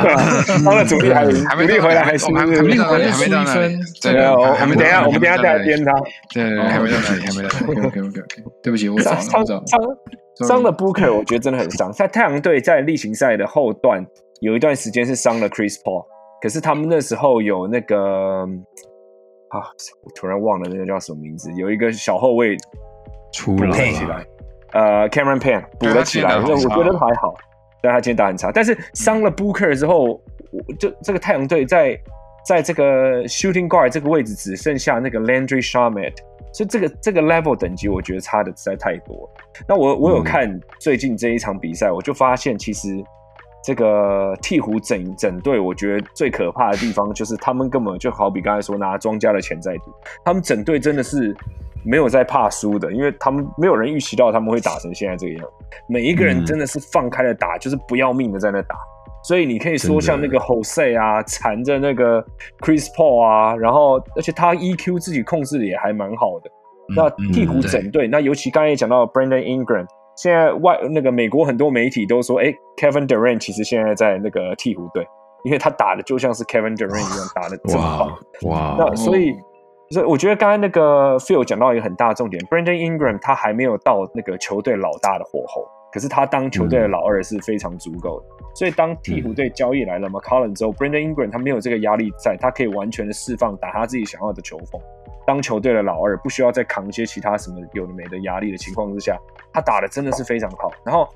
[0.02, 0.12] 对，
[0.64, 4.12] 他们主力还还没回来还是不是没到那里，还没到那里输一分。
[4.12, 5.92] 对我我们等一下，还没到那里我们等一下再来编他。
[6.35, 7.64] 对对对，还没到那里，还没到那里。
[7.70, 8.20] OK OK OK，
[8.62, 9.96] 对不起，我早伤了，伤了。
[10.37, 11.92] 伤伤的 Booker，我觉得真的很伤。
[11.92, 14.04] 在太阳队在例行赛的后段
[14.40, 16.05] 有一段时间是伤了 Chris Paul，
[16.40, 18.47] 可是他们那时候有那个
[19.49, 19.61] 啊，
[20.03, 22.57] 我突然忘了那个叫什么名字，有一个小后卫
[23.33, 24.27] 出补了来起来，
[24.73, 27.35] 呃，Cameron Payne 补了起来，我觉得还好。
[27.83, 32.01] 但他今天打很差，但是伤了 Booker 之后，我就这个太阳队在
[32.47, 36.14] 在这个 shooting guard 这个位置只剩下那个 Landry Shamet，
[36.53, 39.14] 所以这个这个 level 等级我觉得差的实在太多。
[39.14, 39.31] 了。
[39.68, 40.25] 那我我有嗯。
[40.25, 42.88] 看最近这一场比赛，我就发现其实
[43.64, 49.92] 这个鹈鹕整整队，我觉得最可怕的地方就是他们根本就好比刚才说拿庄家的钱在赌，
[50.24, 51.35] 他们整队真的是
[51.83, 55.48] 没有在怕输的，因为他们没有人预期到他们会打成现在这个样子，
[55.88, 58.77] 每一个人嗯真的是放开了打，就是不要命的在那打。
[59.27, 62.22] 所以你可以说像那个 Jose 啊，缠着那个
[62.61, 66.50] Chris Paul 啊，然后而且他 EQ 自己控制的也还蛮好的。
[66.94, 75.07] 那嗯鹈鹕整队，那尤其刚才也讲到 Brandon Ingram，现在外那个美国很多媒体都说，哎，Kevin Durant 其实现在在那个鹈鹕队，
[75.44, 78.77] 因为他打的就像是 Kevin Durant 一样打的这么好哇。
[78.79, 79.35] 那所以，
[79.90, 88.27] 所以我觉得刚才那个 Phil 讲到一个很大的重点，Brandon Ingram 他还没有到那个球队老大的火候，可是他当球队的老二是非常足够的。
[88.55, 94.81] 所以当鹈鹕队交易来了 McCollum 之后，Brandon Ingram 他没有这个压力在，他可以完全的释放打他自己想要的球风。
[95.27, 99.17] 当球队的老二，不需要再扛一些其他什么有的没的压力的情况之下，
[99.53, 100.71] 他打的真的是非常好。
[100.85, 101.09] 然后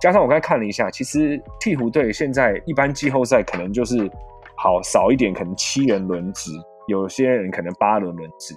[0.00, 4.10] 加上我刚才看了一下，其实鹈鹕队现在一般季后赛可能就是
[4.56, 6.50] 好少一点，可能七人轮值，
[6.88, 8.54] 有些人可能八轮轮值。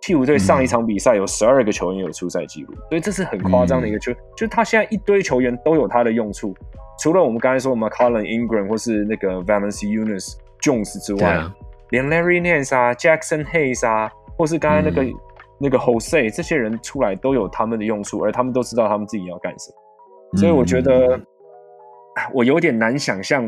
[0.00, 6.54] 鹈鹕队上一场比赛有十二个球员有出赛记录，所以这是很夸张的一个球，就是他现在一堆球员都有他的用处，
[7.00, 11.42] 除了我们刚才说 McCollum、Ingram 或是那个 Valence Unis、Jones 之外，
[11.90, 15.12] 连 Larry Nance 啊、Jackson Hayes 啊，或是刚才那个、嗯
[15.60, 20.38] 那个 Jose 这些人出来都有他们的用处，而他们都知道他们自己要干什么。
[20.38, 21.20] 所以我觉得
[22.32, 23.44] 我有点难想象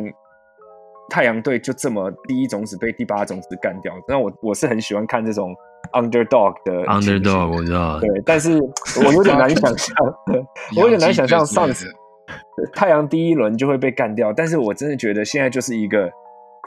[1.09, 3.95] 太阳队就这么第一种子被第八种子干掉。
[4.09, 5.55] 那我我是很喜欢看这种
[5.93, 8.01] underdog 的 underdog，我知道。
[8.01, 8.59] 对，但是
[9.07, 9.95] 我有点难想象，
[10.77, 11.87] 我有点难想象上次
[12.73, 14.33] 太阳第一轮就会被干掉。
[14.33, 16.11] 但是我真的觉得现在就是一个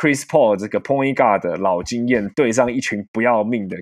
[0.01, 3.75] Chris Paul 这个 point guard 的老经验对上一群不要命的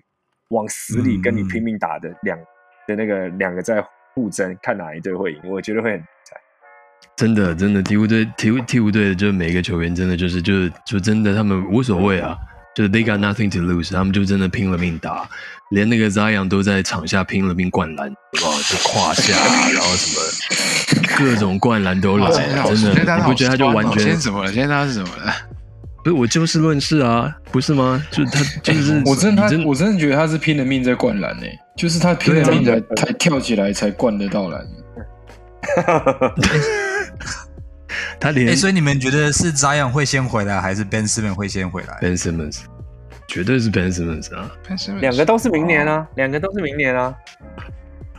[0.52, 2.38] 往死里跟你拼命打的两
[2.88, 3.84] 的那个两个在
[4.14, 6.36] 互争，看哪一队会赢，我觉得会很精彩。
[7.16, 12.38] 真的，真的，鹈鹕队，鹈鹕鹈鹕队的，就是每一个球员，真的就是，就是，就真的，他们无所谓啊，
[12.76, 15.28] 就是 they got nothing to lose，他们就真的拼了命打，
[15.72, 18.16] 连那个 Zion 都在场下拼了命灌篮，哇，
[18.70, 19.34] 就胯下，
[19.72, 24.04] 然后什么各种灌篮都来，真的，你不觉得他就完全？
[24.04, 24.52] 现在怎么了？
[24.52, 25.34] 现在他是怎么了？
[26.04, 28.04] 不是我就事论事啊，不是吗？
[28.12, 34.66] 就他 就是我真的他我真的觉得他是拼了命在灌篮诶，就是他拼了命才才跳起来才灌得到篮。
[38.20, 42.60] 他连，所以你们觉得是 Zion 会先回来，还是 Ben Simmons 会先回来？Ben Simmons，
[43.28, 44.52] 绝对是 Ben Simmons 啊！
[45.00, 47.14] 两个都是明年啊，两个都是明年啊。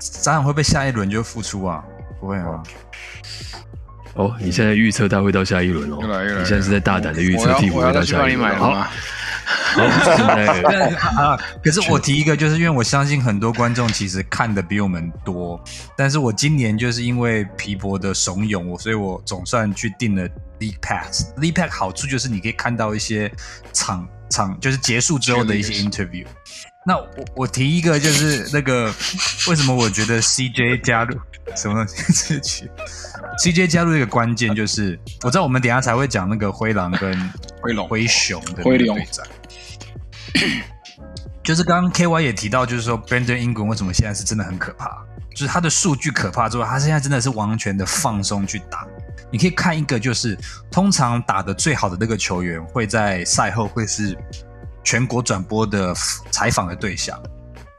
[0.01, 1.85] Zion 会不会下一轮就复出啊？
[2.21, 2.63] 不会啊。
[4.15, 5.99] 哦，你现在预测他会到下一轮哦？
[6.39, 8.55] 你现在是在大胆的预测替补会到下一轮？
[8.59, 8.87] 好。
[9.75, 9.83] 好，
[11.23, 11.39] 啊！
[11.65, 15.63] 可是我提一个，就是因为我相信很多观众其实看的比我们多，
[15.97, 20.29] 但是我今年就是因为皮博的怂恿我，所以我总算去订了
[20.61, 21.33] League Pass。
[21.39, 23.33] League Pass 好处就是你可以看到一些
[23.73, 26.27] 场场就是结束之后的一些 interview。
[26.87, 28.93] 那我我提一个，就是那个
[29.49, 31.19] 为什么我觉得 CJ 加入
[31.57, 31.85] 什么
[32.29, 32.71] 这曲
[33.39, 39.27] CJ 加入一个关键就是，我知道我们等下才会讲那个灰狼跟灰龙灰熊的灰龙对战。
[41.43, 45.05] 就是刚刚 K Y 也提到，就是说 Brandon Ingram 为什么现在是真的很可怕？
[45.31, 48.87] 就是他的数据可怕之外，他现在真的是完全的放松去打。
[49.31, 50.39] 你可以看一个，就是
[50.71, 54.17] 通常打的最好的那个球员，会在赛后会是
[54.85, 55.95] 全国转播的
[56.31, 57.21] 采访的对象。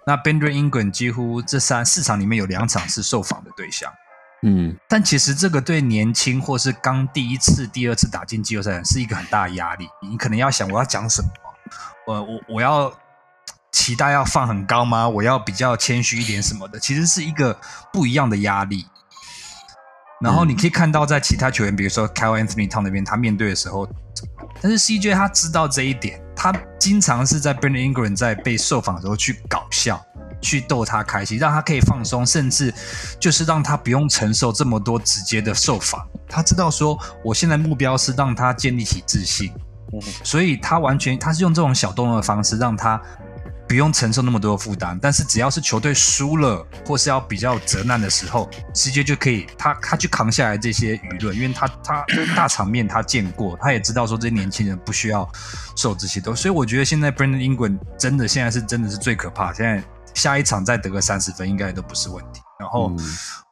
[0.06, 3.90] 那 Brandon Ingram 几乎这三四场里面有两场是受访的对象。
[4.44, 9.88] 嗯，但其实这个对年轻或是刚第一次、第二次打进季后赛是一个很大的压力。
[10.02, 11.30] 你可能要想，我要讲什么？
[12.06, 12.94] 我我我要
[13.72, 15.08] 期待要放很高吗？
[15.08, 17.58] 我要比较谦虚一点什么的，其实是一个
[17.92, 18.86] 不一样的压力。
[20.20, 23.86] 然后你可以看到，在其他球员，比如说 Kyle Anthony Town 那边，他面对的时候，
[24.62, 30.02] 但是 CJ 他知道这一点，他经常是在 Brandon Ingram 在被受访的时候去搞笑，
[30.44, 32.72] 去逗他开心，让他可以放松，甚至
[33.20, 36.06] 就是让他不用承受这么多直接的受罚。
[36.28, 39.52] 他知道说，我现在目标是让他建立起自信。
[40.24, 43.00] 所以他完全他是用这种小动作的方式，让他
[43.68, 44.98] 不用承受那么多的负担。
[45.00, 52.04] 但是只要是球队输了，或是要比较责难的时候，直接就可以他他去扛下来这些舆论，因为他他
[52.36, 55.32] 大场面他见过，他也知道说这些年轻人不需要
[55.76, 56.34] 受这些都。
[56.34, 59.54] 所以我觉得现在 Brandon Ingram 真的现在是真的是最可怕。
[59.54, 62.42] 现在下一场再得个三十分，应该都不是问题。
[62.60, 62.92] 然后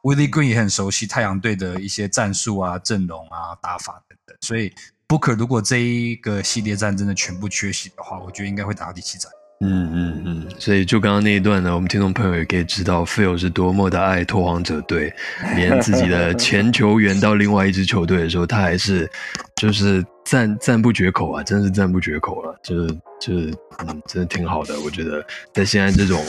[0.02, 4.72] Willie Green 也很熟悉太阳队的一些战术啊、阵容啊、打法等等，所以。
[5.08, 9.30] Booker 如果这一个系列战真的全部缺席的话，我觉得应该会打到第七战。
[9.64, 15.14] 嗯嗯嗯，所以就刚刚那一段呢，我们听众朋友也可以知道，Phil 是多么的爱拓荒者队，
[15.54, 19.08] 连自己的前球员到另外一支球队的时候，他还是
[19.54, 23.54] 就是赞赞不绝口啊，真是赞不绝口了，就是就是
[23.86, 24.80] 嗯，真的挺好的。
[24.80, 26.20] 我觉得在现在这种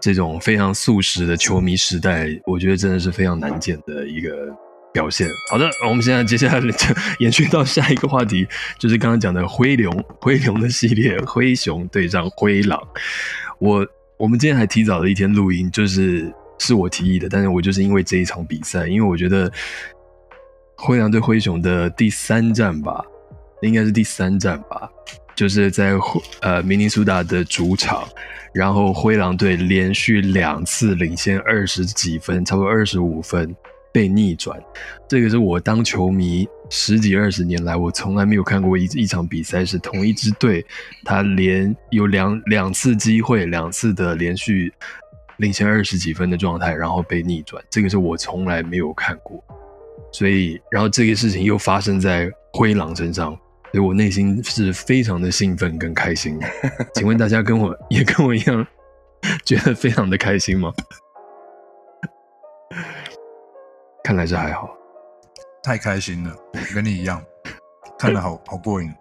[0.00, 4.30] 这种非常速食的球迷时代，我觉得真的是非常难见的一个。
[4.92, 8.46] 表现好的，我们现在接下来就延续到下一个话题，
[8.78, 12.78] 就是刚刚讲的灰龙 灰龙的系列，灰熊对上灰狼。
[13.58, 13.86] 我
[14.18, 19.50] 我们今天还提早了一天录音，就是是我提议的，但是我就是因为这一场比赛，因为我觉得
[20.76, 23.02] 灰狼对灰熊的第三战吧，
[23.62, 24.90] 应该是第三战吧，
[25.34, 25.94] 就是在
[26.40, 28.06] 呃明尼苏达的主场，
[28.52, 33.56] 然后灰狼队连续两次领先二十几分，差不多二十五分。
[33.92, 34.58] 被逆转，
[35.06, 40.64] 这个是我当球迷十几二十年来，我从来没有看过一一场比赛是同一支队，
[41.04, 44.72] 他连有两两次机会，两次的连续
[45.36, 49.44] 领先二十几分的状态，然后被逆转，这个是我从来没有看过。
[50.10, 53.30] 所以，然后这个事情又发生在灰狼身上，
[53.72, 56.38] 所以我内心是非常的兴奋跟开心。
[56.94, 58.66] 请问大家跟我也跟我一样，
[59.44, 60.72] 觉得非常的开心吗？
[64.04, 64.68] 看来是还好，
[65.62, 66.36] 太开心了，
[66.74, 67.22] 跟你一样，
[67.98, 68.92] 看得好 好过瘾。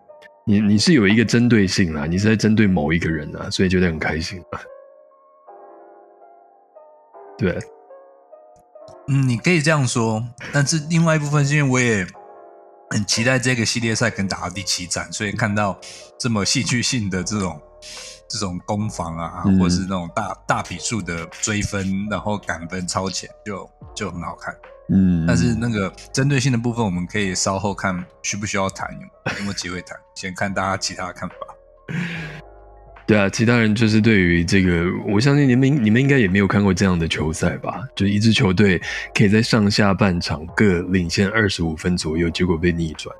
[0.46, 4.44] 你你是有一个针对性啦，你是在针对某一个人啊，所以觉得很开心。
[7.38, 7.58] 对，
[9.08, 12.06] 嗯，你可以这样说，但是另外一部分是因为我也
[12.90, 15.80] 很期待这个系列赛可能打到第七战，所以看到
[16.20, 17.60] 这么戏剧性的这种
[18.38, 24.56] 这种攻防啊，嗯或是那种大大笔数的追分，然后赶分超前，就就很好看。
[24.94, 31.36] 嗯，但是那个针对性的部分，我们可以稍后看需不需要谈，有有没有机会谈， 先看大家其他的看法。
[33.08, 37.84] 对啊，其他人就是对于这个，我相信你们你们应该也没有看过这样的球赛吧？
[37.96, 38.82] 就一支球队
[39.14, 43.14] 可以在上下半场各领先二十五分左右，结果被逆转，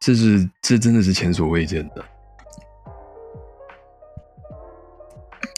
[0.00, 2.04] 这是这真的是前所未见的。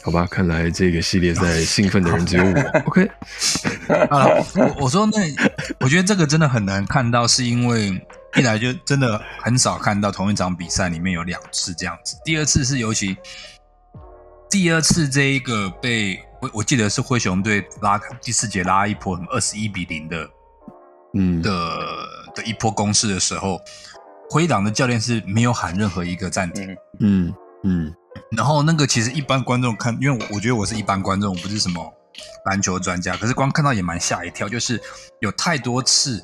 [0.04, 2.60] 好吧，看来这个系列赛兴奋的人只有我。
[2.84, 3.10] OK，
[4.10, 5.18] 啊，我我说那，
[5.80, 7.98] 我觉得这个真的很难看到，是因为
[8.36, 13.16] 一来就真的很少看到同一场比赛里面有两次这样子，第二次是尤其
[14.50, 20.28] 第二次这一个被我我记得是灰熊队拉第四节拉一波二十一比零的
[21.14, 21.50] 嗯，的
[22.34, 23.58] 的一波攻势的时候，
[24.28, 26.76] 灰狼的教练是没有喊任何一个暂停。
[27.00, 27.94] 嗯嗯嗯
[28.36, 31.92] 然后那个其实一般观众看，因为我我觉得我是一般观众，我不是什么
[32.46, 34.80] 篮球专家，可是光看到也蛮吓一跳，就是
[35.20, 36.22] 有太多次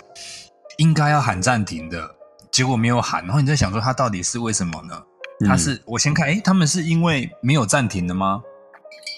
[0.79, 2.11] 应该要喊暂停的，
[2.51, 4.95] 结果没有喊，然后你在想说他到底是为什么呢？
[5.43, 8.43] 嗯他是我先看，哎，他们是因为没有暂停的吗？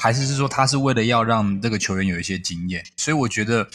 [0.01, 2.81] 还是是说他是为了要让这个球员有一些经验？
[2.97, 3.67] 所以我觉得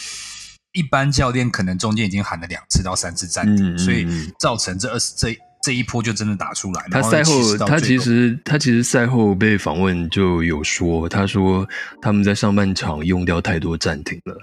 [0.71, 6.85] 一般教练可能中间已经喊了两次到三次暂停，嗯嗯所以嗯造成这二十这这一波就真的打出来。
[6.91, 11.67] 然后他赛后，他其实他其实赛后被访问就有说，他说
[12.01, 14.37] 他们在上半场用掉太多暂停了，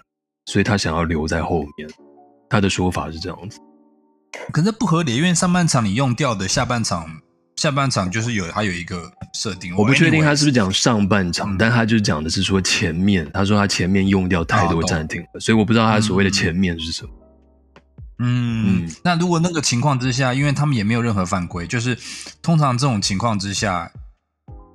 [0.47, 1.89] 所以他想要留在后面。
[2.51, 3.59] 他的说法是这样子。
[4.53, 7.07] 可是不合理，因为上半场你用掉的，下半场
[7.57, 9.75] 下半场就是有他有一个设定。
[9.77, 17.09] 我不确定他是不是讲上半场，嗯但他就讲的是说前面，他说他前面用掉太多暂停了，所以我不知道他所谓的前面是什么。
[17.13, 17.24] 嗯
[18.19, 21.99] 嗯，那如果那个情况之下，因为他们也没有任何犯规，就是
[22.41, 23.91] 通常这种情况之下，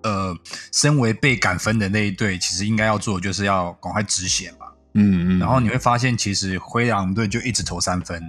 [0.04, 0.36] 呃，
[0.74, 4.68] 身为被赶分的那一队，其实应该要做的就是要赶快止血嘛。
[4.96, 8.22] 嗯嗯，然后你会发现，其实灰狼队就一直投三分，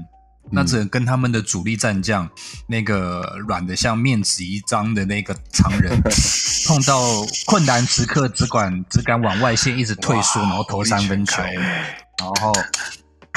[0.53, 2.31] 那只能跟他们的主力战将
[2.69, 6.01] 那个软的像面子一张的那个常人，
[6.69, 7.01] 碰到
[7.47, 12.53] 困难时刻只管只敢往外线一直退缩，然后投三分球，然后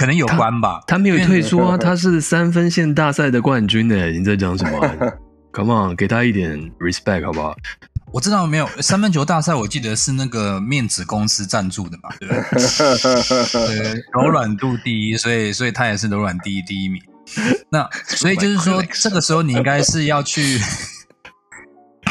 [0.03, 0.81] 可能有关吧。
[0.85, 4.11] 他没有退出啊，他是三分线大赛的冠军呢。
[4.11, 4.93] 你在讲什么啊？
[5.55, 7.55] Come on，给他一点 respect 好不好？
[8.11, 12.43] 我知道没有三分球大赛，我记得是那个面子公司赞助的嘛，对不对？
[13.93, 17.01] 对，柔软度第一，所以所以他也是柔软第一第一名。
[17.69, 20.59] 那所以就是说， 这个时候你应该是要去，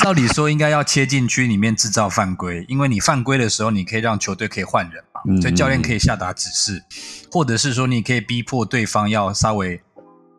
[0.00, 6.82] 照理说应该要切进区里面制造犯规，因为你犯规的时候，你可以让球队可以换人嘛，嗯所以教练可以下达指示，
[7.30, 9.80] 或者是说你可以逼迫对方要稍微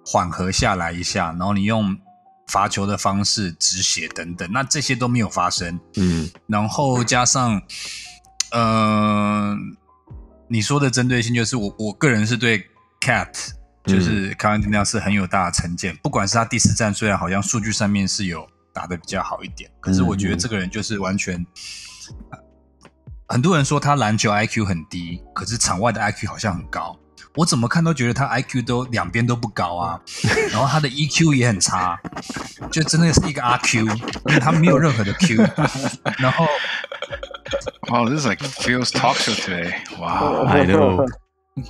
[0.05, 1.97] 缓和下来一下，然后你用
[2.47, 5.79] 罚球的方式止血等等，那这些都没有发生。
[5.95, 7.61] 嗯然后加上，
[8.51, 9.55] 呃，
[10.49, 12.67] 你说的针对性，就是我我个人是对
[12.99, 13.33] Cat
[13.85, 21.45] 就是卡文迪那是很有大的成见，不管是他第四站，虽然好像数据上面是有打的比较好一点，可是我觉得这个人就是完全。
[23.33, 26.95] 很多人说他篮球 IQ 很低，可是场外的 IQ 好像很高。
[27.33, 29.99] 我怎么看都觉得他 IQ 都两边都不高啊，
[30.53, 31.97] 然后他的 EQ 也很差，
[32.71, 35.37] 就真的是一个阿 Q，因为他没有任何的 Q。
[36.21, 36.45] 然后
[37.89, 39.73] Wow, this is like Phil's talk show today.
[39.97, 41.03] Wow，，I know，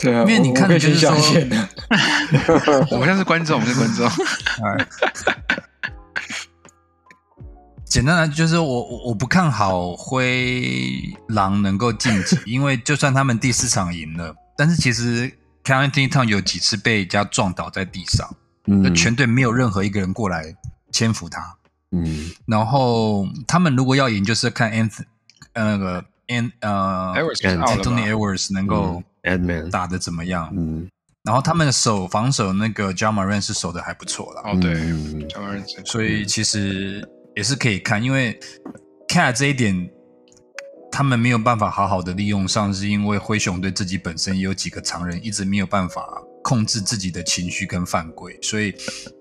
[0.01, 1.70] 对啊，因为你看就是说线的，
[2.91, 4.09] 我们像是观众，我们是观众。
[7.93, 15.27] 哎，简单来就是我我我不看好灰狼能够晋级， 因为就算他们第四场赢了，但是其实
[15.63, 18.27] c a r r y Town 有几次被人家撞倒在地上，
[18.65, 20.55] 那嗯全队没有任何一个人过来
[20.91, 21.55] 搀扶他。
[21.91, 22.31] 嗯。
[22.47, 24.99] 然后他们如果要赢，就是看 Anth
[25.53, 29.03] 呃那个 An 呃 Anthony Edwards 能够
[29.71, 30.51] 打的怎么样。
[30.57, 30.89] 嗯。
[31.23, 34.41] 然后他们的守防守那个 j a m a r a n 是守的还不错啦。
[34.45, 38.39] 哦，对，j a m a r a n 所以其实也是可以看，因为
[39.07, 39.89] Cat 这一点
[40.91, 48.75] 他们没有办法好好的利用上，是因为灰熊队自己本身也有几个常人一直没有办法控制自己的情绪跟犯规，所以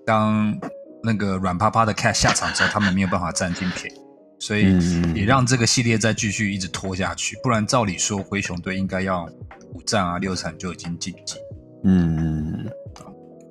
[0.05, 0.55] 当
[1.03, 3.97] 那个软趴趴的 Cat 下场之后，他们没有办法占尽便宜，
[4.39, 4.77] 所以
[5.15, 9.27] 也让这个系列再继续一直拖下去，不然照理说灰熊队应该要
[9.73, 11.37] 五战啊六场就已经晋级。
[11.85, 12.69] 嗯，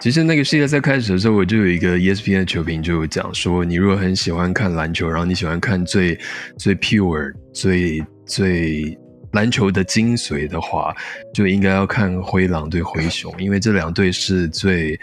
[0.03, 6.19] 其实那个系列赛开始的时候，我就有一个 ESPN 的球评就有讲说，你如果很喜欢看篮球，然后你喜欢看最
[6.59, 8.99] 最 pure、最最
[9.31, 10.93] 篮球的精髓的话，
[11.33, 14.99] 就应该要看灰狼对灰熊，因为这两队是最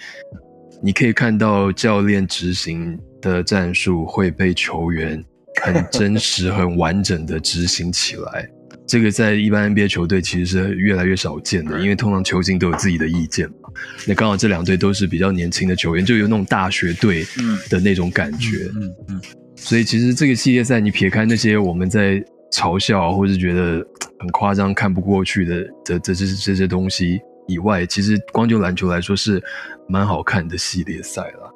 [0.84, 5.24] 你可以看到教练执行的战术会被球员
[5.64, 8.50] 很真实、很完整的执行起来。
[8.90, 13.70] 这个在一般 NBA 球队其实是越来越少见的，因为通常球星都有自己的意见嘛。
[14.08, 17.24] 那刚好这两队都是比较年轻的球员，就有那种大学队
[17.70, 18.68] 的那种感觉。
[18.76, 19.22] 嗯嗯，
[19.56, 22.20] 所以其实这个系列赛，你撇开那些我们在
[22.52, 23.86] 嘲笑或是觉得
[24.20, 29.40] 很夸张、看不过去的这这这这些东西以外，其实光就篮球来说是
[29.88, 31.54] 蛮好看的系列赛了。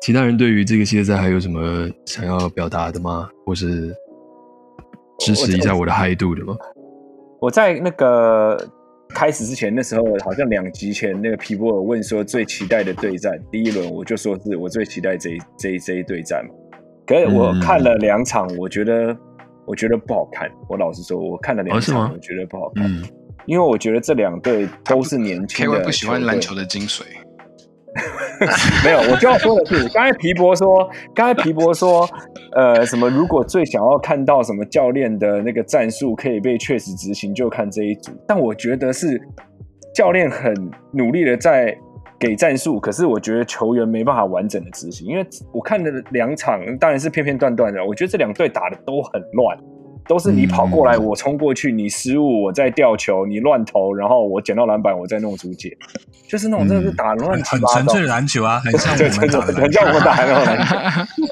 [0.00, 3.28] 其他人对于这个系列赛还有什么想要表达的吗？
[3.44, 3.92] 或是
[5.24, 6.54] 支持一下我的嗨度的吗？
[7.40, 8.56] 我在那个
[9.08, 16.50] 开始之前，那时候好像两集前，那个皮波尔问说最期待的对战，第一轮我就说是我最期待这一这一这一对战嘛。
[17.06, 19.16] 可是我看了两场，我觉得
[19.66, 20.50] 我觉得不好看。
[20.68, 23.02] 我老实说，我看了两场，我觉得不好看，
[23.46, 25.78] 因为我觉得这两队都是年轻的。
[25.78, 27.02] K 不喜欢篮球的精髓。
[28.84, 32.08] 没有，我就要说的是，刚才皮博说，刚才皮博说，
[32.52, 33.08] 呃，什么？
[33.08, 38.12] 如果最想要看到什么教练的那个战术可以被确实执行，就看这一组。
[38.26, 39.20] 但我觉得是
[39.94, 40.54] 教练很
[40.92, 41.76] 努力的在
[42.18, 49.58] 给战术，可是我觉得球员没办法完整的执行，因为我看的两场当然是片片段段的，我觉得这两队打的都很乱。
[50.12, 55.74] 都是你跑过来，我冲过去，你失误，我再吊球，你乱投，然后我捡到篮板，我再弄出界，
[56.28, 57.66] 就是那种真的是打乱七八糟。
[57.68, 60.76] 很纯粹的篮球啊，很像我们打的，很像我们打那种篮球。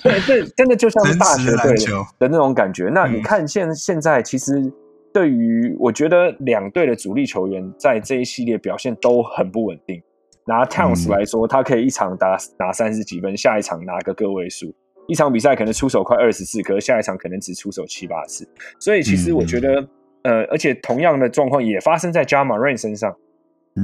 [0.03, 1.75] 对，这真的就像是大学队
[2.19, 2.91] 的那种感觉。
[2.91, 4.73] 那你看现现在，其实
[5.13, 10.03] 对于我觉得两队的主力球员在这一系列表现都很不稳定。
[10.47, 14.75] 拿 Towns 来说，他可以一场打拿三十几分，下一场拿个个位数。
[15.11, 18.49] 一场比赛可能出手快二十次，可是下一场可能只出手七八次，
[18.79, 19.89] 所以其实我觉得，
[20.23, 23.13] 呃，而且同样的状况也发生在 Jama Rain 身上，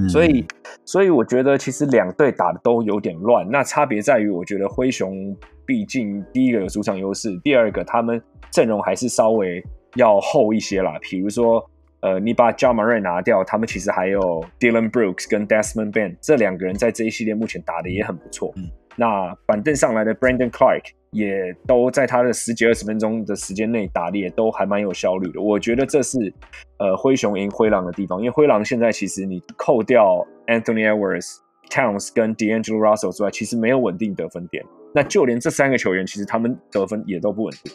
[0.08, 0.46] 所以，
[0.84, 3.44] 所以我觉得其实两队打的都有点乱。
[3.50, 8.22] 那差别在于，我觉得灰熊毕竟第一个有主场优势，第二个他们
[8.52, 9.60] 阵容还是稍微
[9.96, 10.96] 要厚一些啦。
[11.02, 11.64] 比如说，
[12.00, 18.54] 呃，你把 Jama Rain 拿掉，他们其实还有 Dylan Brooks 跟 Desmond Ben 这两个人在这一系列目前打的也很不错。
[18.98, 25.40] 那板凳上来的 Brandon Clark 也都在他的十几二十分钟的时间内打猎，都还蛮有效率的。
[25.40, 26.32] 我觉得这是
[26.78, 31.36] 呃灰熊赢灰狼的地方，因为灰狼现在其实你扣掉 Anthony Edwards、
[31.70, 34.64] Towns 跟 D'Angelo Russell 之外，其实没有稳定得分点。
[34.94, 37.72] 那就连这三个球员，其实他们得分也都不稳定，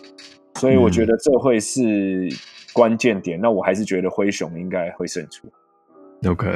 [0.56, 2.28] 所以我觉得这会是
[2.74, 3.40] 关键点。
[3.40, 5.48] 那我还是觉得灰熊应该会胜出。
[6.28, 6.48] OK。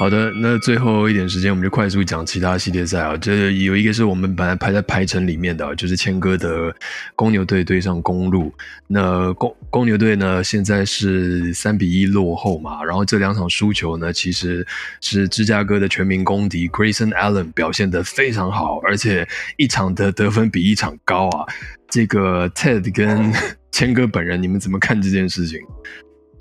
[0.00, 3.16] 好的，那最后一点时间，我们就快速讲其他系列赛啊。
[3.16, 6.74] 这有一个是我们本来排在排程里面的，就是千哥的
[7.14, 8.52] 公牛队对上公路。
[8.88, 12.82] 那公公牛队呢，现在是三比一落后嘛。
[12.84, 14.66] 然后这两场输球呢，其实
[15.00, 19.26] 是芝加哥的全民公敌 Grayson Allen 表现得非常好，而且
[19.56, 21.46] 一场的得分比一场高啊。
[21.88, 23.32] 这个 Ted 跟
[23.70, 25.60] 千哥本人，你们怎么看这件事情？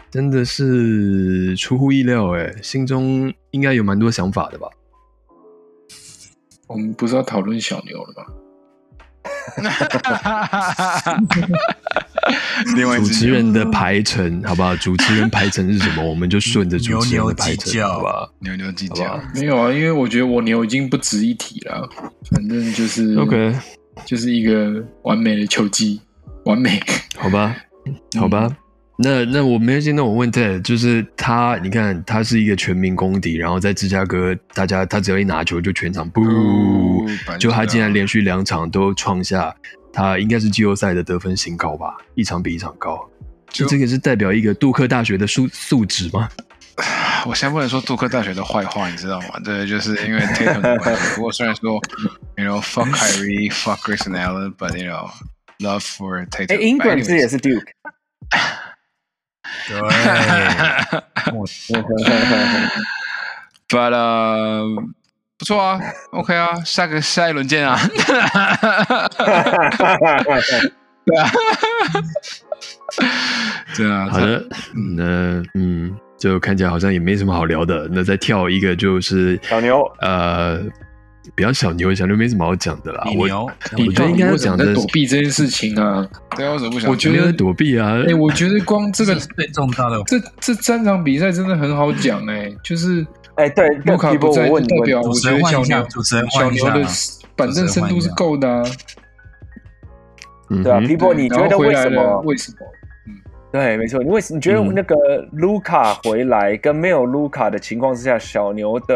[0.10, 4.68] 真的是出乎意料哎，心中应该有蛮多想法的吧？
[6.68, 8.26] 我们不是要讨论小牛了吗？
[12.76, 14.76] 另外主持人的排程好不好？
[14.78, 16.04] 主持人排程是什么？
[16.04, 18.28] 我们就顺着主持人的排程，好吧？
[18.40, 21.88] 牛牛计较，没有啊，因为我觉得我牛已经不值一提了，
[22.32, 23.54] 反正就是 OK，
[24.06, 26.02] 就是一个完美的球技，
[26.46, 26.82] 完美，
[27.18, 27.56] 好吧？
[28.18, 28.50] 好吧。
[28.96, 36.22] 那那我没有见到我问 Ted，就是他，你看他是一个全民公敌，然后在芝加哥，大家他只要一拿球就全场不，
[37.40, 39.54] 就他竟然连续两场都创下
[39.92, 43.04] 他应该是季后赛的得分新高吧，一场比一场高，
[43.50, 46.30] 就这个是代表一个杜克大学的素素质吗？
[47.26, 49.40] 我现在不能说杜克大学的坏话，你知道吗？
[49.44, 51.16] 对，就是因为 Tatum 的关系。
[51.16, 51.80] 不过虽然说
[52.38, 55.10] ，you know fuck Kyrie, fuck Grayson Allen，but you know
[55.60, 56.54] love for Tatum。
[56.54, 57.64] 哎，Ingram 是也是 Duke。
[59.68, 59.78] 对
[63.70, 64.64] ，But 呃，
[65.38, 65.80] 不错啊
[66.12, 68.20] ，OK 啊，下个下一轮见啊，对
[71.18, 71.32] 啊，
[73.76, 74.44] 对啊，好的，
[74.96, 80.62] 那嗯，就看起来好像也没什么好聊的，那再跳一个就是小牛，呃。
[81.36, 83.04] 比较小牛，小牛没什么好讲的啦。
[83.18, 83.22] 我
[83.86, 86.90] 我觉得应该讲的躲避这件事情啊，对啊，我怎么不想？
[86.90, 93.06] 我觉得躲避啊，哎，我觉得光这个最重大的，这这三场比赛真的很好讲哎，就是
[93.36, 96.86] 哎，对，卢卡不在，代表我觉得小牛主持人小牛的
[97.36, 98.64] 板凳深度是够的啊。
[100.62, 102.22] 对啊，皮波，你觉得为什么？
[102.26, 102.58] 为什么？
[103.08, 103.16] 嗯，
[103.52, 104.96] 对，没错，你为什你觉得那个
[105.32, 108.96] 卢卡回来跟没有卢卡的情况之下，小牛的？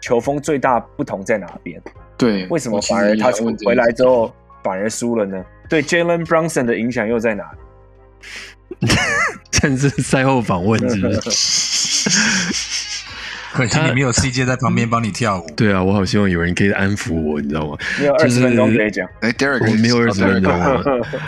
[0.00, 1.80] 球风最大不同在哪边？
[2.16, 3.30] 对，为什么反而他
[3.64, 5.44] 回来之后反而输了呢？
[5.68, 7.44] 对 Jalen Brunson 的影响又在哪？
[9.52, 12.10] 甚至赛后访问是不是？
[13.52, 15.46] 可惜你没有 CJ 在旁边帮你跳舞。
[15.56, 17.76] 对啊，我好希望有人可以安抚我，你知道吗？
[17.98, 19.08] 你有二十分钟可以讲。
[19.20, 20.80] 哎，Derek 我没有二十分钟啊。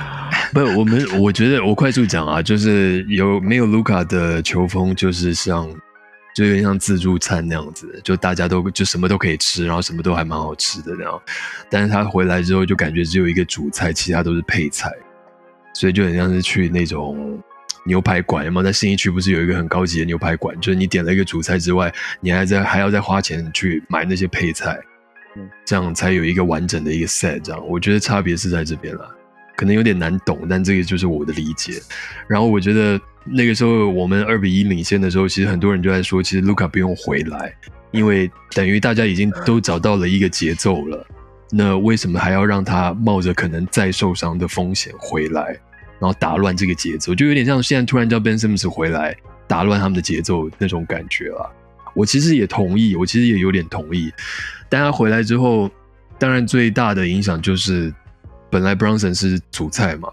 [0.53, 5.69] 不，我们我觉得我快速讲啊，就是有没有卢卡的球风，就是像
[6.35, 11.23] 就有点像自助餐那样子，就大家都就什么都可以吃，然后什么都还蛮好吃的那样。
[11.69, 14.91] 但是他回来之后，就感觉只有一个主菜，其他都是配菜，
[15.75, 17.43] 所以就很像是去那种
[17.85, 18.63] 牛排馆，有没有？
[18.63, 24.79] 在新义区不是有一个很高级的牛排馆，就是你点了一个主菜之外，你还在还要再花钱去买那些配菜，
[25.37, 27.41] 嗯这样才有一个完整的一个 set。
[27.41, 29.17] 这样，我觉得差别是在这边了。
[29.61, 31.75] 可能有点难懂，但这个就是我的理解。
[32.27, 37.55] 然后我觉得那个时候我们二比一领先的时候，其实很多人就在说，其实卢卡不用回来，
[37.91, 41.07] 因为等于大家已经都找到了一个节奏了。
[41.51, 45.49] 那为什么还要让他冒着可能再受伤的风险回来，
[45.99, 47.15] 然后打乱这个节奏？
[47.15, 49.15] 就有点像现在突然叫 Ben Simmons 回来
[49.47, 51.53] 打乱他们的节奏那种感觉了。
[51.93, 54.11] 我其实也同意，我其实也有点同意。
[54.71, 55.71] 但他回来之后，
[56.19, 57.93] 当然最大的影响就是。
[58.51, 60.09] 本来 Bronson 是主菜嘛，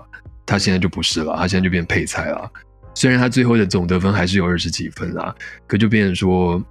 [0.46, 2.52] 他现在就不是了，他现在就变配菜了。
[2.94, 5.36] 虽然他最后的总得分还是有二十几分啦，
[5.68, 6.64] 可就变成说，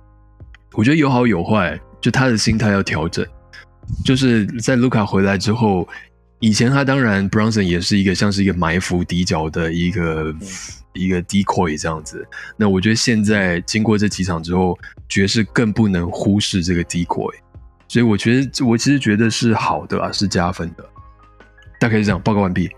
[0.73, 3.25] 我觉得有好有坏，就他的心态要调整。
[4.05, 5.89] 就是在卢卡回来之后，
[6.41, 10.35] 以前他当然 Bronson 也是一个像是一个埋伏底角的一个、
[10.93, 12.27] 一个 decoy 这样子。
[12.57, 14.77] 那我觉得现在经过这几场之后，
[15.09, 17.33] 爵士更不能忽视这个 decoy，
[17.87, 20.85] 所以我觉得我其实觉得是好的啊，是加分的。
[21.79, 22.71] 大概是这样，报告完毕。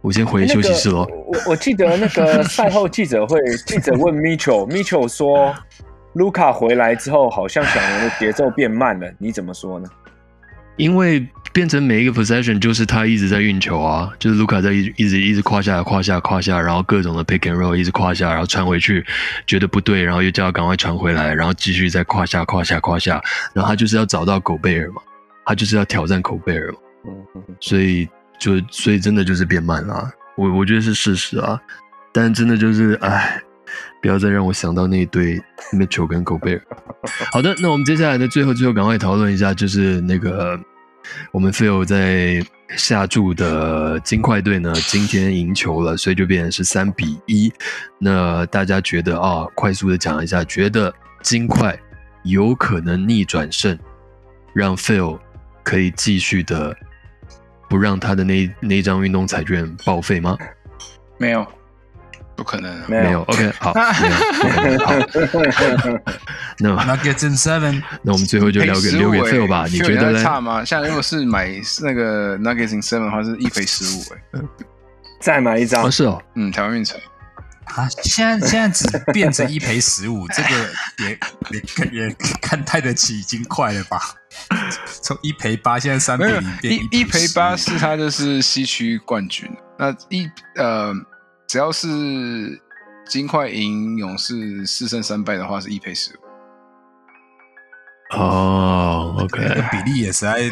[0.00, 1.06] 我先回休息室喽。
[1.26, 5.54] 我我记得那个 赛后记者会，记者问 Mitchell，Mitchell 说，
[6.12, 9.88] 卢卡回来之后，好像小牛的节奏变慢了，你怎么说呢？
[10.76, 19.02] 因为变成每一个 possession 就是他一直在运球啊，就是卢卡在一一直一直胯下胯下胯下，然后各种的 pick and roll 一直胯下，然后传回去，
[19.46, 23.22] 觉得不对，然后又叫他赶快传回来，然后继续再胯下胯下胯下，
[23.54, 25.00] 然后他就是要找到狗贝尔嘛，
[25.46, 28.08] 他就是要挑战狗贝尔嘛，嗯，所以
[28.44, 31.58] 就所以真的就是变慢了，我我觉得是事实啊，
[32.12, 33.40] 但真的就是唉。
[34.00, 35.40] 不要再让我想到那一对
[35.72, 36.62] Mitchell 跟狗贝尔。
[37.32, 40.60] 好的，那我们接下来的最后最后赶快讨论一下，就是那个
[41.32, 42.44] 我们 Phil 在
[42.76, 47.50] 下注的金块队呢，今天赢球了，所以就变成是三比一。
[47.98, 51.76] 那大家觉得啊，快速的讲一下，觉得金块
[52.24, 53.76] 有可能逆转胜，
[54.52, 55.18] 让 Phil
[55.62, 56.76] 可以继续的
[57.68, 60.36] 不让他的那那张运动彩券报废吗？
[61.18, 61.46] 没有，
[62.36, 63.72] 不可能啊，没没有，OK，好，
[64.64, 66.04] 没有，OK， 好，
[66.58, 70.22] 那 Nuggets in seven，那我们最后就留给留给 Phil 吧，你觉得嘞？
[70.22, 70.64] 差吗？
[70.64, 71.48] 像如果是买
[71.82, 74.02] 那个 Nuggets in seven 的话，是一赔十五
[74.32, 74.40] 哎。
[75.20, 75.82] 再买一张。
[75.84, 76.96] 哦，，是哦，嗯，台湾运彩
[77.66, 80.48] 啊，现在现在只变成一赔十五，这个
[80.98, 81.18] 也
[81.50, 83.98] 也也看太得起已经快了吧？
[85.02, 90.92] 从一赔八，现在三比没有零变一一赔八是他就是西区冠军，那一呃
[91.46, 92.60] 只要是
[93.08, 96.24] 金块赢勇士四胜三败的话，是一赔十五。
[98.16, 100.48] 哦，OK， 那个比例也实在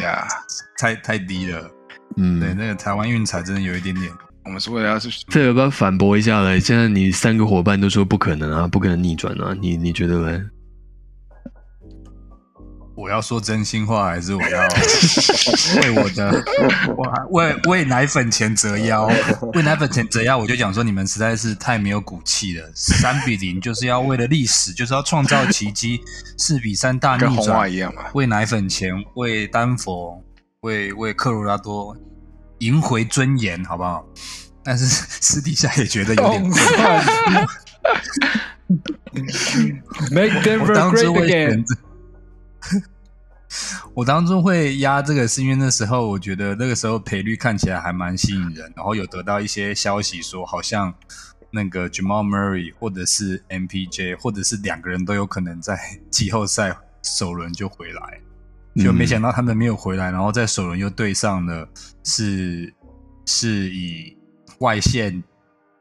[0.79, 1.71] 太太低了。
[2.17, 4.13] 嗯对，嗯，那个台湾运彩真的有一点点。
[4.45, 6.59] 我们是为了要是这要不要反驳一下嘞？
[6.59, 10.43] 现在你三个伙伴都说不可能啊，不可能逆转啊，你你觉得嘞？
[12.95, 14.61] 我要说真心话，还是我要
[15.81, 16.45] 为我的
[16.97, 19.07] 我为为奶粉钱折腰？
[19.55, 22.71] 为奶粉钱折腰，我就讲说你们实在是太没有骨气了。
[22.75, 26.01] 三比零就是要为了历史，就是要创造奇迹。
[26.37, 28.03] 四比三大逆跟红袜转，一样嘛？
[28.13, 30.23] 为奶粉钱，为丹佛，
[30.61, 31.97] 为为科罗拉多
[32.63, 34.07] 赢回尊严，好不好？
[34.65, 34.87] 但是
[35.21, 36.43] 私底下也觉得有点。
[40.11, 41.65] Make 我 Denver 当 great 初会
[43.93, 50.95] 我当初会压这个，是因为那时候我觉得那个时候赔率看起来还蛮吸引人，然后有得到一些消息说，好像
[51.51, 55.79] 那个 Jamal Murray 或者是 MPJ 或者是两个人都有可能在
[56.11, 58.21] 季后赛首轮就回来，
[58.77, 61.69] 就没想到他们没有回来，然后在首轮又对上了
[62.05, 62.73] 是
[63.27, 64.17] 是以
[64.61, 65.23] 外线，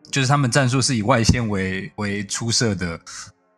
[0.10, 3.00] 就是他们战术是以外线为为出色的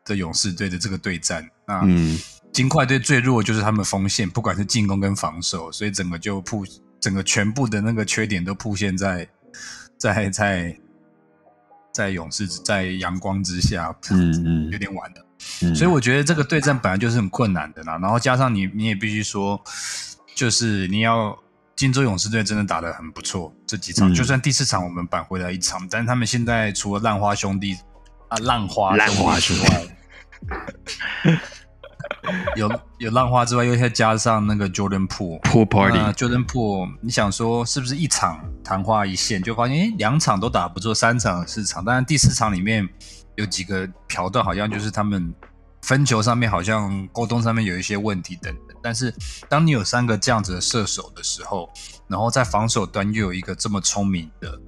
[0.05, 1.49] 的勇士队的这个对战。
[1.65, 2.19] 那嗯
[2.51, 6.63] 金块队最弱就是他们锋线，不管是进攻跟防守，所以整个就铺
[6.99, 9.27] 整个全部的那个缺点都铺现在
[9.97, 10.79] 在在
[11.91, 15.25] 在勇士在阳光之下，嗯嗯有点晚了。
[15.61, 19.59] 嗯，所以我觉得这个对战本来就是很困难的啦，然后加上你你也必须说，
[20.35, 21.37] 就就是你要
[21.75, 27.77] 金州勇士队真的打得很不错，这几场、嗯就算第四场我们扳回来一场，但是他们现在除了浪花兄弟
[28.27, 29.83] 啊浪花浪花之外，
[32.57, 35.39] 有有浪花之外，又再加上那个 Jordan Poole。
[35.41, 42.87] Pool Party，那 Jordan Poole，你想说是不是一场昙花一现，就发现诶两场都打不错，三场四场，当然第四场里面
[43.35, 45.33] 有几个桥段好像就是他们
[45.81, 48.77] 分球上面好像沟通上面有一些问题等等。
[48.81, 49.13] 但是
[49.49, 51.69] 当你有三个这样子的射手的时候，
[52.07, 54.59] 然后在防守端又有一个这么聪明的，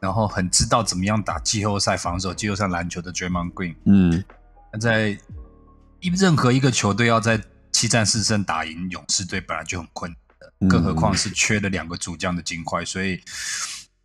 [0.00, 4.24] 然后很知道怎么样打季后赛防守、季后赛篮球的 Draymond Green，嗯
[4.72, 5.18] 那在
[6.00, 7.40] 一任何一个球队要在
[7.72, 13.20] 七战四胜打赢勇士队本来就很困难更何况是缺了两个主将的金块，所以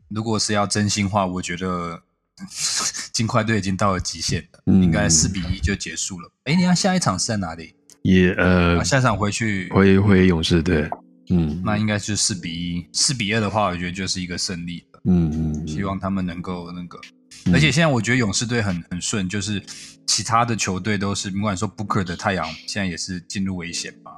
[0.07, 2.01] 如果是要真心话，我觉得
[3.13, 4.83] 金块队已经到了极限了，嗯。
[4.83, 6.31] 应该四比一就结束了。
[6.45, 7.73] 哎，你看下一场是在哪里？
[8.01, 10.89] 也呃啊，下一场回去，回回勇士队，
[11.29, 11.61] 嗯。
[11.63, 15.01] 那应该是四比一，四比二的话，我觉得就是一个胜利了。
[15.05, 16.99] 嗯嗯，希望他们能够那个，
[17.45, 17.53] 嗯。
[17.53, 19.61] 而且现在我觉得勇士队很很顺，就是
[20.05, 24.11] 其他的球队都是，不管说 Booker 的太阳现在也是进入危险嘛，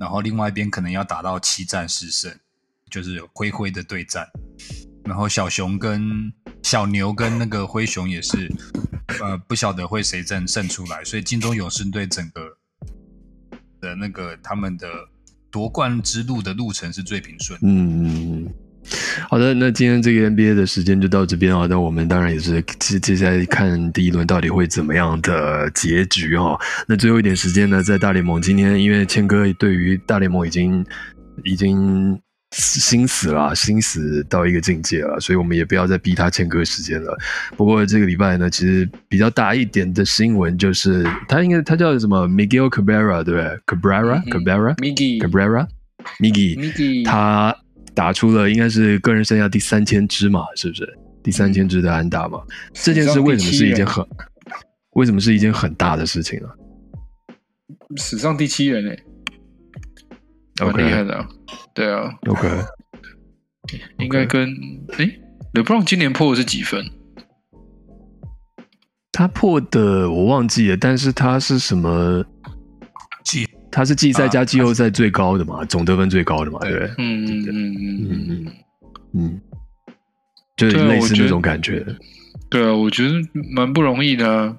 [0.00, 2.34] 然后另外一边可能要打到七战十胜，
[2.90, 4.26] 就是灰灰的对战，
[5.04, 6.32] 然后小熊跟
[6.66, 8.52] 小牛跟那个灰熊也是，
[9.22, 12.40] 呃，不晓得会谁胜胜出来，所以金州勇士队整个
[13.80, 14.88] 的那个他们的
[15.48, 17.56] 夺冠之路的路程是最平顺。
[17.62, 18.54] 嗯嗯嗯。
[19.28, 21.68] 好的，那今天这个 NBA 的时间就到这边啊。
[21.70, 26.58] 那我们当然也是接接下来看第一轮到底会怎么样的结局哈、
[26.88, 30.84] 那最后一点时间呢，在大联盟今天，因为谦哥对于大联盟已经
[31.44, 32.20] 已经
[32.56, 37.16] 心死了啊，心死到一个境界了，所以我们也不要再逼他欠歌时间了。
[37.56, 45.66] 不过这个礼拜呢，其实比较大一点的新闻就是他应该他叫什么？Miguel Cabrera 对不对？Cabrera、嗯、Cabrera Miggy Cabrera
[46.18, 47.54] Miggy Miggy 他
[47.94, 50.98] 打出了应该是个人生涯第三千支嘛，是不是？
[51.22, 52.40] 第三千支的安打嘛？
[52.72, 54.06] 这件事为什么是一件很
[54.92, 56.48] 为什么是一件很大的事情啊
[57.96, 58.98] 史上第七人哎，
[60.60, 61.28] 蛮？OK 厉害的啊。
[61.74, 62.48] 对啊，OK，
[63.98, 64.48] 应该跟
[64.98, 65.10] 哎
[65.54, 66.84] ，LeBron 今年破的是几分？
[69.12, 72.24] 他破的我忘记了，但是他是什么？
[73.24, 76.86] 季他是季赛啊加季后赛最高的嘛，总得分最高的嘛，对不对？
[76.98, 78.52] 嗯嗯嗯嗯嗯嗯，
[79.14, 79.40] 嗯，
[80.56, 81.84] 就类似那种感觉。
[82.48, 83.14] 对啊，我觉得
[83.54, 84.56] 蛮不容易的啊。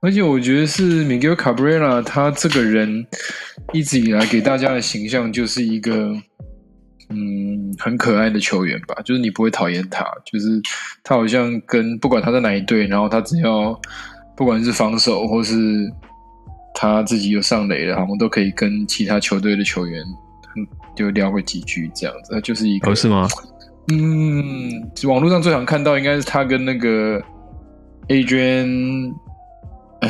[0.00, 3.04] 而且我觉得是 Miguel Cabrera，他这个人
[3.72, 6.14] 一直以来给大家的形象就是一个，
[7.10, 8.94] 嗯，很可爱的球员吧。
[9.04, 10.60] 就是你不会讨厌他，就是
[11.02, 13.78] 他好像跟不管他在哪一队，然后他只要
[14.36, 15.56] 不管是防守或是
[16.74, 20.00] 他自己有上垒的，好像都可以跟其他球队的球员
[20.56, 22.32] 嗯就聊个几句这样子。
[22.32, 23.26] 他就是一个哦，是吗？
[23.90, 27.20] 嗯，网络上最常看到应该是他跟那个
[28.08, 29.27] Adrian，呃，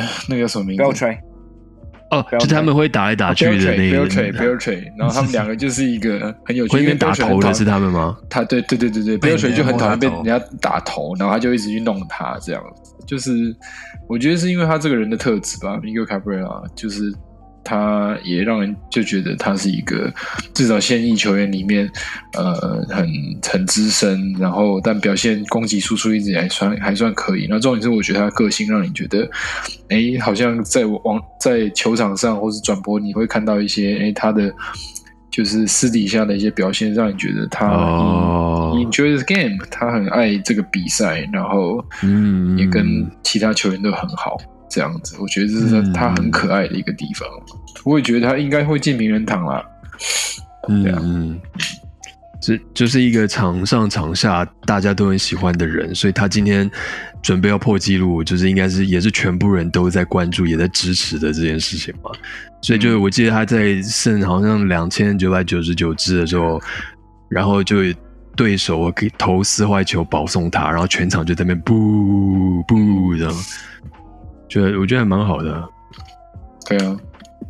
[0.29, 1.19] 那个叫什么名字？b e l t r a
[2.11, 8.17] 哦，就他们会打来打去的那 b e 个 l t r a b e l t r a 然后他们两个就是一个很有趣，因为会那边打头的是他们吗？
[8.29, 13.55] 他对对对对对 b 被 e l t r a 人就很讨厌被人家打头，然后他就一直去弄他这样子，就是
[14.07, 17.13] 我觉得是因为他这个人的特质吧，Miguel Cabrera 就是。
[17.69, 20.11] 他也让人就觉得他是一个
[20.55, 21.87] 至少现役球员里面，
[22.33, 23.07] 呃，很
[23.43, 27.45] 很资深，然后但表现攻击输出一直还算还算可以。
[27.47, 29.29] 那重点是我觉得他的个性让你觉得，
[29.89, 34.51] 哎，好像在网在球场上或是转播你会看到一些，哎，他的
[35.29, 44.37] 就是私底下的一些表现，让你觉得他哦 enjoy the game，他很爱这个比赛，然后嗯，也跟其他球员都很好。
[44.69, 47.27] 这样子，我觉得这是嗯他很可爱的一个地方。
[47.83, 49.65] 我也觉得他应该会进名人堂啦。
[50.67, 51.39] 嗯，
[52.41, 56.69] 这就是一个场上场下大家都很喜欢的人，所以他今天
[57.21, 62.11] 准备要破纪录，就是应该是也是全部人都在关注、也在支持的这件事情嘛。
[62.61, 66.61] 所以就是我记得他在剩好像两千九百九十九支的时候，
[67.29, 67.77] 然后就
[68.35, 73.33] 对手给投四坏球保送他，然后全场就在那边不不这样，
[74.49, 75.69] 觉得我觉得还蛮好的。
[76.67, 76.97] 对啊，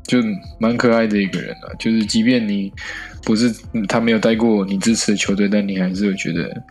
[0.04, 0.20] 就
[0.60, 1.74] 蛮可爱的一个人啊。
[1.80, 2.72] 就是即便你
[3.26, 6.62] 不是嗯他没有带过你支持的球队，但你还是会觉得嗯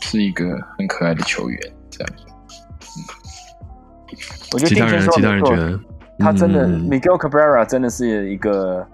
[0.00, 0.44] 是一个
[0.78, 1.58] 很可爱的球员。
[1.90, 2.12] 这样，
[4.52, 5.78] 我觉得其他人其他人觉得
[6.18, 8.86] 他真的、嗯 Miguel Cabrera 真的是一个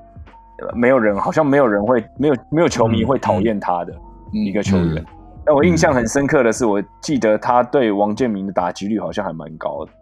[0.61, 3.93] 呃没有人好像没有人会没有没有球迷嗯会讨厌他的
[4.35, 4.97] 嗯一个球员。
[4.97, 5.07] 嗯
[5.45, 9.93] 但我印象很深刻的是，我记得他对王建民的打击率好像还蛮高的。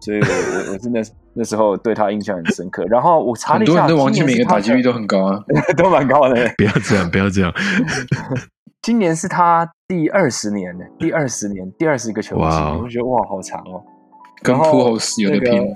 [0.00, 1.02] 所以我我我真的
[1.34, 2.84] 那时候对他印象很深刻。
[2.84, 5.42] 然后我查了一下，多人都忘记今年是他每个打击率都很高啊。
[5.76, 6.34] 都蛮高的。
[6.56, 7.52] 不要这样，不要这样。
[8.82, 13.82] 今年是他第二十年了，第二十年，第二十个球季，我就觉得哇，好长哦。
[14.40, 15.74] 跟然后 Pujols 有的拼，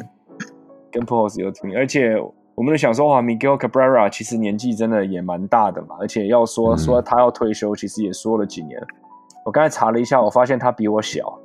[0.92, 2.14] 跟 Pujols 有拼，而且
[2.62, 8.80] 我们都想说，哇，Miguel Cabrera 其实年纪真的也蛮大的嘛，而且要说嗯说他要退休，其实也说了几年。
[9.44, 11.40] 我刚才查了一下，我发现他比我小。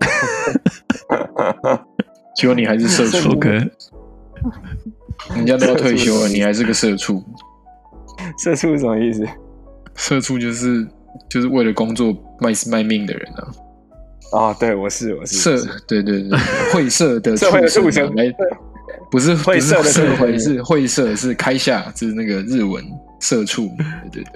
[2.34, 3.38] 结果你还是社畜
[5.32, 7.22] 人家都要退休了，你还是个社畜。
[8.42, 9.24] 社畜是什么意思？
[9.94, 10.84] 社畜就是
[11.30, 13.46] 就是为了工作卖卖命的人啊。
[14.32, 15.56] 啊、对，我是我是社
[15.86, 16.36] 对对对，
[16.74, 18.24] 会社的社会的畜畜生来，
[19.10, 22.84] 不是会社的社会是会社是开下，是那个日文
[23.20, 23.70] 社畜。
[24.12, 24.32] 对对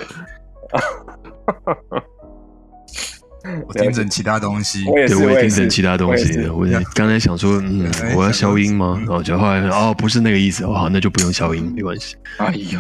[3.43, 4.85] 对， 我听成其他东西。
[4.87, 6.55] 我也，对，我也听是成其他东西了。
[6.55, 8.97] 我也刚才想说，嗯哎，我要消音吗？
[9.01, 10.65] 然后就后来哦，不是那个意思。
[10.65, 12.17] 哦，好，那就不用消音，没关系。
[12.39, 12.79] 哎呦，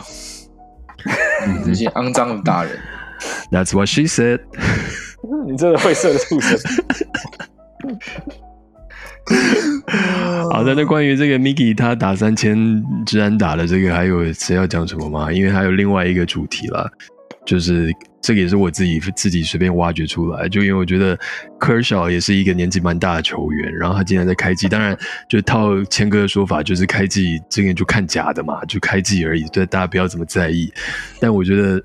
[1.64, 2.78] 这些肮脏的大人
[3.50, 4.40] ，That's what she said。
[5.46, 6.58] 你这个会社的畜生。
[10.50, 15.32] 好的，那关于这个 Miki 他打三千治安打的这个，还有谁要讲什么吗？
[15.32, 16.90] 因为还有另外一个主题啦，
[17.46, 17.90] 就是
[18.20, 21.18] 这个也是我自己自己随便挖掘出来，就因为我觉得
[21.58, 24.96] 科尔小也是一个年纪蛮大的球员，然后他竟然在开季，当然
[25.28, 30.72] 就套谦哥的说法，就是开季这个就看假的嘛，就开季而已，对大家不要这么在意。
[31.20, 31.80] 但我觉得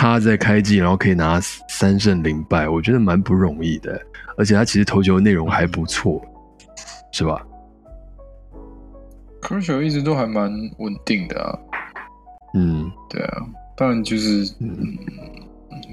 [0.00, 1.38] 他在开季，然后可以拿
[1.68, 4.00] 三胜零败，我觉得蛮不容易的，
[4.34, 6.22] 而且他其实投球内容还不错，
[7.12, 7.38] 是吧？
[9.42, 11.58] 科球一直都还蛮稳定的啊。
[12.54, 13.42] 嗯对啊，
[13.76, 14.96] 当然就是嗯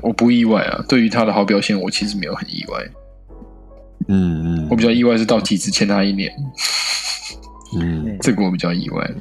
[0.02, 0.82] 我不意外啊。
[0.88, 2.90] 对于他的好表现，我其实没有很意外。
[4.08, 6.34] 嗯嗯我比较意外是到体只欠他一年，
[7.78, 9.12] 嗯这个我比较意外。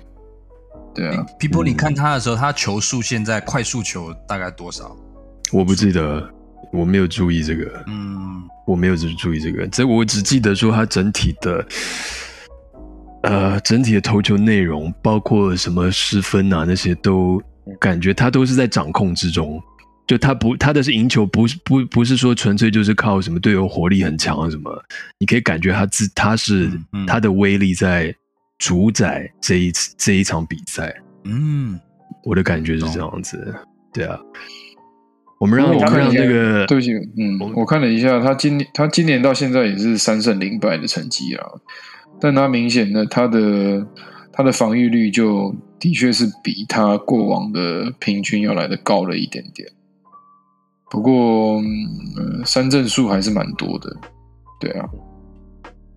[0.97, 4.97] 对啊，皮波，你看他的时候，他球速现在快速球大概多少？
[5.53, 6.26] 我不记得，
[6.72, 11.66] 我没有注意这个，嗯，我没有只注意这个，这我只记得说他整体的，
[13.24, 17.42] 呃，整体的投球内容，包括什么失分啊那些，都
[17.78, 19.62] 感觉他都是在掌控之中。
[20.07, 24.70] 就他不，他的是赢球，不是不不是说纯粹就是靠什么队友火力很强啊什么，
[25.18, 27.07] 你可以感觉他自他是嗯嗯。
[27.07, 28.14] 他的威力在
[28.59, 30.95] 主宰这一次这一场比赛。
[31.25, 31.79] 嗯，
[32.25, 33.55] 我的感觉是这样子，
[33.93, 34.19] 对啊。
[35.39, 41.45] 我们让我们让那个对不起，嗯，我看了一下，他今年他今年到现在也是三胜零败的成绩啊，
[42.19, 43.87] 但他明显的他的
[44.33, 49.69] 他的防御率就的确是比他过往的平均要来的高了一点点。
[50.91, 53.95] 不过，嗯，三振数还是蛮多的，
[54.59, 54.89] 对啊。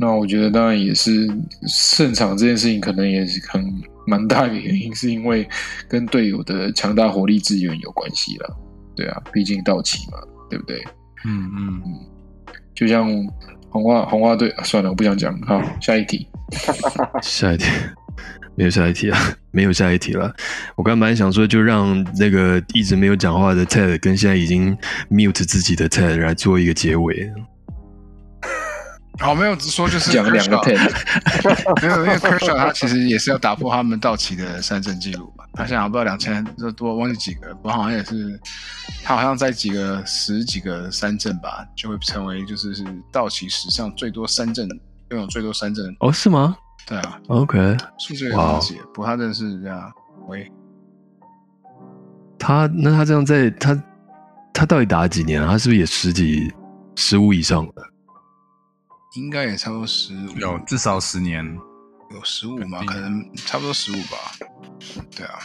[0.01, 1.29] 那我觉得当然也是
[1.67, 3.61] 胜场这件事情，可能也是很
[4.07, 5.45] 蛮大一个原因，是因为
[5.89, 8.57] 跟队友的强大火力支援有关系了。
[8.95, 10.17] 对啊，毕竟到期嘛，
[10.49, 10.81] 对不对？
[11.25, 11.81] 嗯嗯，
[12.73, 13.07] 就像
[13.69, 15.37] 红袜红袜队、啊算了，我不想讲。
[15.41, 16.25] 好，下一题。
[17.21, 17.65] 下一题，
[18.55, 19.19] 没有下一题啊，
[19.51, 20.33] 没有下一题了。
[20.77, 24.75] 我刚本来想说，就让那个一直没有讲话的 Ted 跟现在已经
[25.11, 27.29] mute 自己的 Ted 来做一个结尾。
[29.17, 30.77] 好，没有只说就是讲两个 ten，
[31.81, 35.43] 没有，因为 Kershaw 他其实也是要打破他们道奇的三振记录嘛。
[35.53, 36.45] 他现在好像不知道两千
[36.77, 38.39] 多，忘记几个，我好像也是，
[39.03, 44.65] 他好像在几个十几个三振吧，就会成为就是是道奇史上最多三振
[45.09, 45.93] 拥有最多三振。
[45.99, 46.55] 哦，是吗
[46.85, 49.91] 对啊，？OK，数字也忘记，不过他真的是这样。
[50.27, 50.49] 喂，
[52.37, 53.83] 他那他这样在他
[54.53, 55.49] 他到底打了几年啊？
[55.51, 56.49] 他是不是也十几
[56.95, 57.73] 十五以上了？
[59.13, 61.57] 应该也差不多十五，有至少十年。
[62.11, 64.17] 有十五吗，可能差不多十五吧。
[65.15, 65.39] 对啊，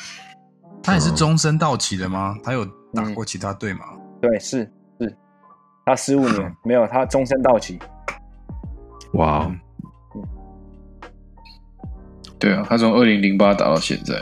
[0.83, 2.39] 他也是终身到期的吗？
[2.43, 3.85] 他有打过其他队吗？
[4.21, 5.17] 对，是是，
[5.85, 7.79] 他十五年 没有，他终身到期。
[9.12, 9.55] 哇哦，
[12.39, 14.15] 对啊，他从二零零八打到现在，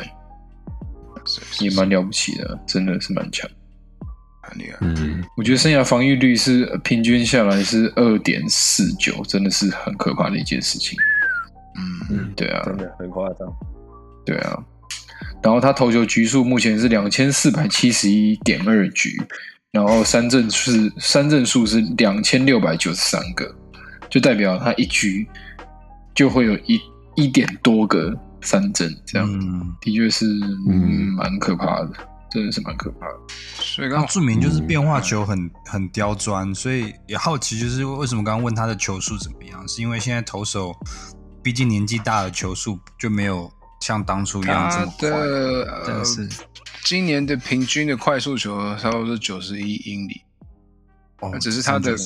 [1.60, 3.48] 也蛮了不起的，真的是蛮强。
[4.52, 4.76] 很厉害。
[4.80, 10.98] 嗯，我觉得生涯防御率是呃平均下来是二点四九，真的是很可怕的一件事情。
[12.10, 13.52] 嗯，对啊，真的很夸张。
[14.24, 14.58] 对啊。
[15.42, 19.20] 然后他投球局数目前是两千四百七十一点二局，
[19.72, 23.52] 然后三振是三振数是两千六百九十三个，
[24.08, 25.26] 就代表他一局
[26.14, 26.80] 就会有一
[27.16, 30.26] 一点多个三振，这样、嗯，的确是
[31.16, 31.90] 蛮可怕的。
[32.32, 33.14] 真的是蛮可怕的。
[33.54, 39.66] 所以刚那著名就是变化球很很刁钻，所以也好奇，就是为什么刚刚问他的球速怎么样？
[39.68, 40.74] 是因为现在投手
[41.42, 45.10] 毕竟年纪大了，球速就没有像当初一样这么快。
[45.84, 46.28] 真的是
[46.84, 50.22] 今年的平均的快速球差不多是九十一英里，
[51.20, 51.96] 哦只是他的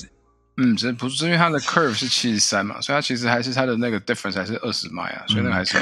[0.58, 5.76] 嗯，只是不是因为他的 curve 是七十三嘛，所以他其实还是他的那个 difference 还是二十迈啊，所以那个还是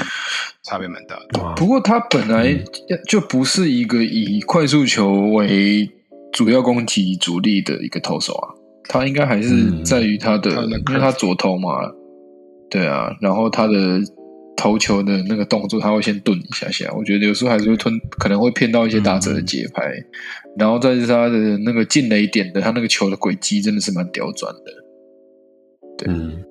[0.63, 1.41] 差别蛮大的。
[1.41, 1.53] 哇。
[1.55, 2.53] 不过他本来
[3.07, 5.89] 就不是一个以快速球为
[6.33, 8.49] 主要攻击主力的一个投手啊，
[8.89, 9.83] 他应该还是嗯。
[9.85, 11.69] 在于他的，他的因为他左投嘛，
[12.69, 14.01] 对啊，然后他的
[14.55, 19.83] 投球的那个动作，他会先顿一下下，我觉得有时候还是会吞，可能会骗到一些打者的节拍，
[20.57, 26.43] 然后再是他的那个进雷点的，他那个球的轨迹真的是蛮刁钻的，嗯，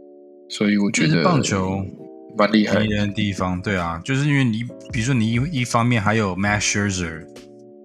[0.48, 1.84] 所以我觉得棒球
[2.36, 2.86] 蛮厉害。
[2.86, 7.26] 的地方，对啊，就是因为你，比如说你一一方面还有 Max Scherzer，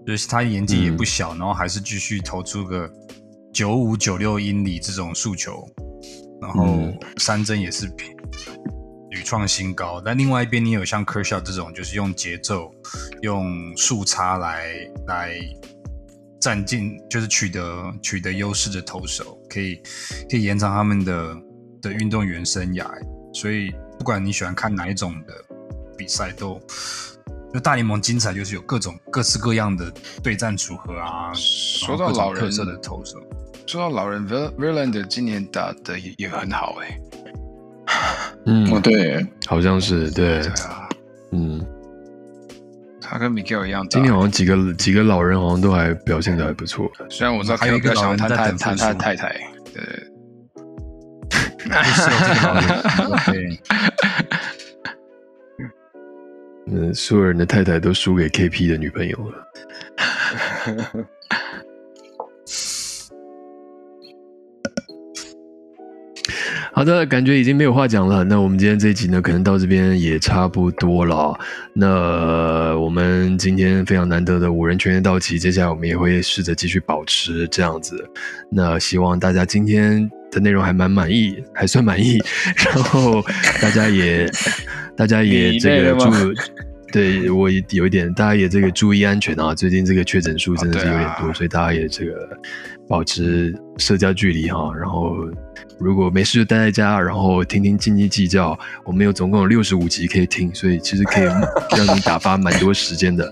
[0.05, 2.89] 就是他年纪也不小，然后还是继续投出个
[3.53, 5.67] 九五九六英里这种速球，
[6.41, 6.97] 然后嗯。
[7.17, 7.85] 三振也是
[9.19, 10.01] 屡创新高。
[10.03, 12.73] 但另外一边你有像 Kershaw 这种，就是用节奏、
[13.21, 14.73] 用速差来
[15.07, 15.37] 来
[16.39, 19.75] 占尽，就是取得取得优势的投手，可以
[20.29, 21.35] 可以延长他们的
[21.81, 22.87] 的运动员生涯。
[23.33, 25.33] 所以不管你喜欢看哪一种的
[25.97, 26.57] 比赛，都
[27.53, 29.91] 就大联盟精彩，就是有各种各式各样的
[30.23, 33.19] 对战组合啊，说到老人特色的投手，
[33.67, 36.97] 说到老人 Ver Verlander 今年打的也也很好哎、
[38.49, 40.89] 嗯，哦，对，好像是对，对啊，
[41.33, 41.63] 嗯，
[42.99, 43.89] 他跟 Miguel 一样大。
[43.89, 49.39] 今天好像几个几个老人好像都还表现的还不错，虽然我知道还有一个老人在谈谈谈等他的太太，
[49.71, 49.83] 对。
[56.93, 59.47] 所有人的太太都输给 KP 的女朋友了。
[66.71, 68.23] 好的，感觉已经没有话讲了。
[68.23, 71.37] 那我们今天这一集呢，可能到这边也差不多了。
[71.73, 78.07] 那我们今天非常难得的五人全员到齐，接下来我们也会试着继续保持这样子。
[78.49, 82.17] 那希望大家今天的内容还蛮满意，还算满意。
[82.55, 83.21] 然后
[83.61, 84.29] 大家也，
[84.95, 86.11] 大家也这个祝，
[86.91, 89.53] 对我也有一点，大家也这个注意安全啊。
[89.53, 92.29] 最近这个确诊数真的是有点多，啊啊所以大家也这个
[92.87, 94.71] 保持社交距离哈。
[94.75, 95.15] 然后
[95.79, 98.57] 如果没事就待在家，然后听听斤斤计较。
[98.83, 101.25] 我们有总共有六十五集可以听，所以其实可以
[101.77, 103.31] 让你打发蛮多时间的，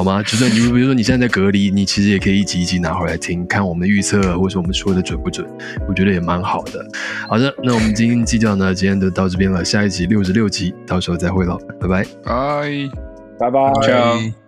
[0.00, 0.22] 好吗？
[0.22, 5.46] 就是你比如说你现在在隔离，你其实也可以一集一集拿回来听，看我们的预测或者我们说的准不准，
[5.86, 6.82] 我觉得也蛮好的。
[7.28, 12.02] 好的，那我们今天计较呢，今天就到这边了，下一集六十六集，到时候再会了，拜拜。
[12.24, 12.90] 拜。
[13.38, 13.72] 拜拜。
[13.82, 14.39] 拜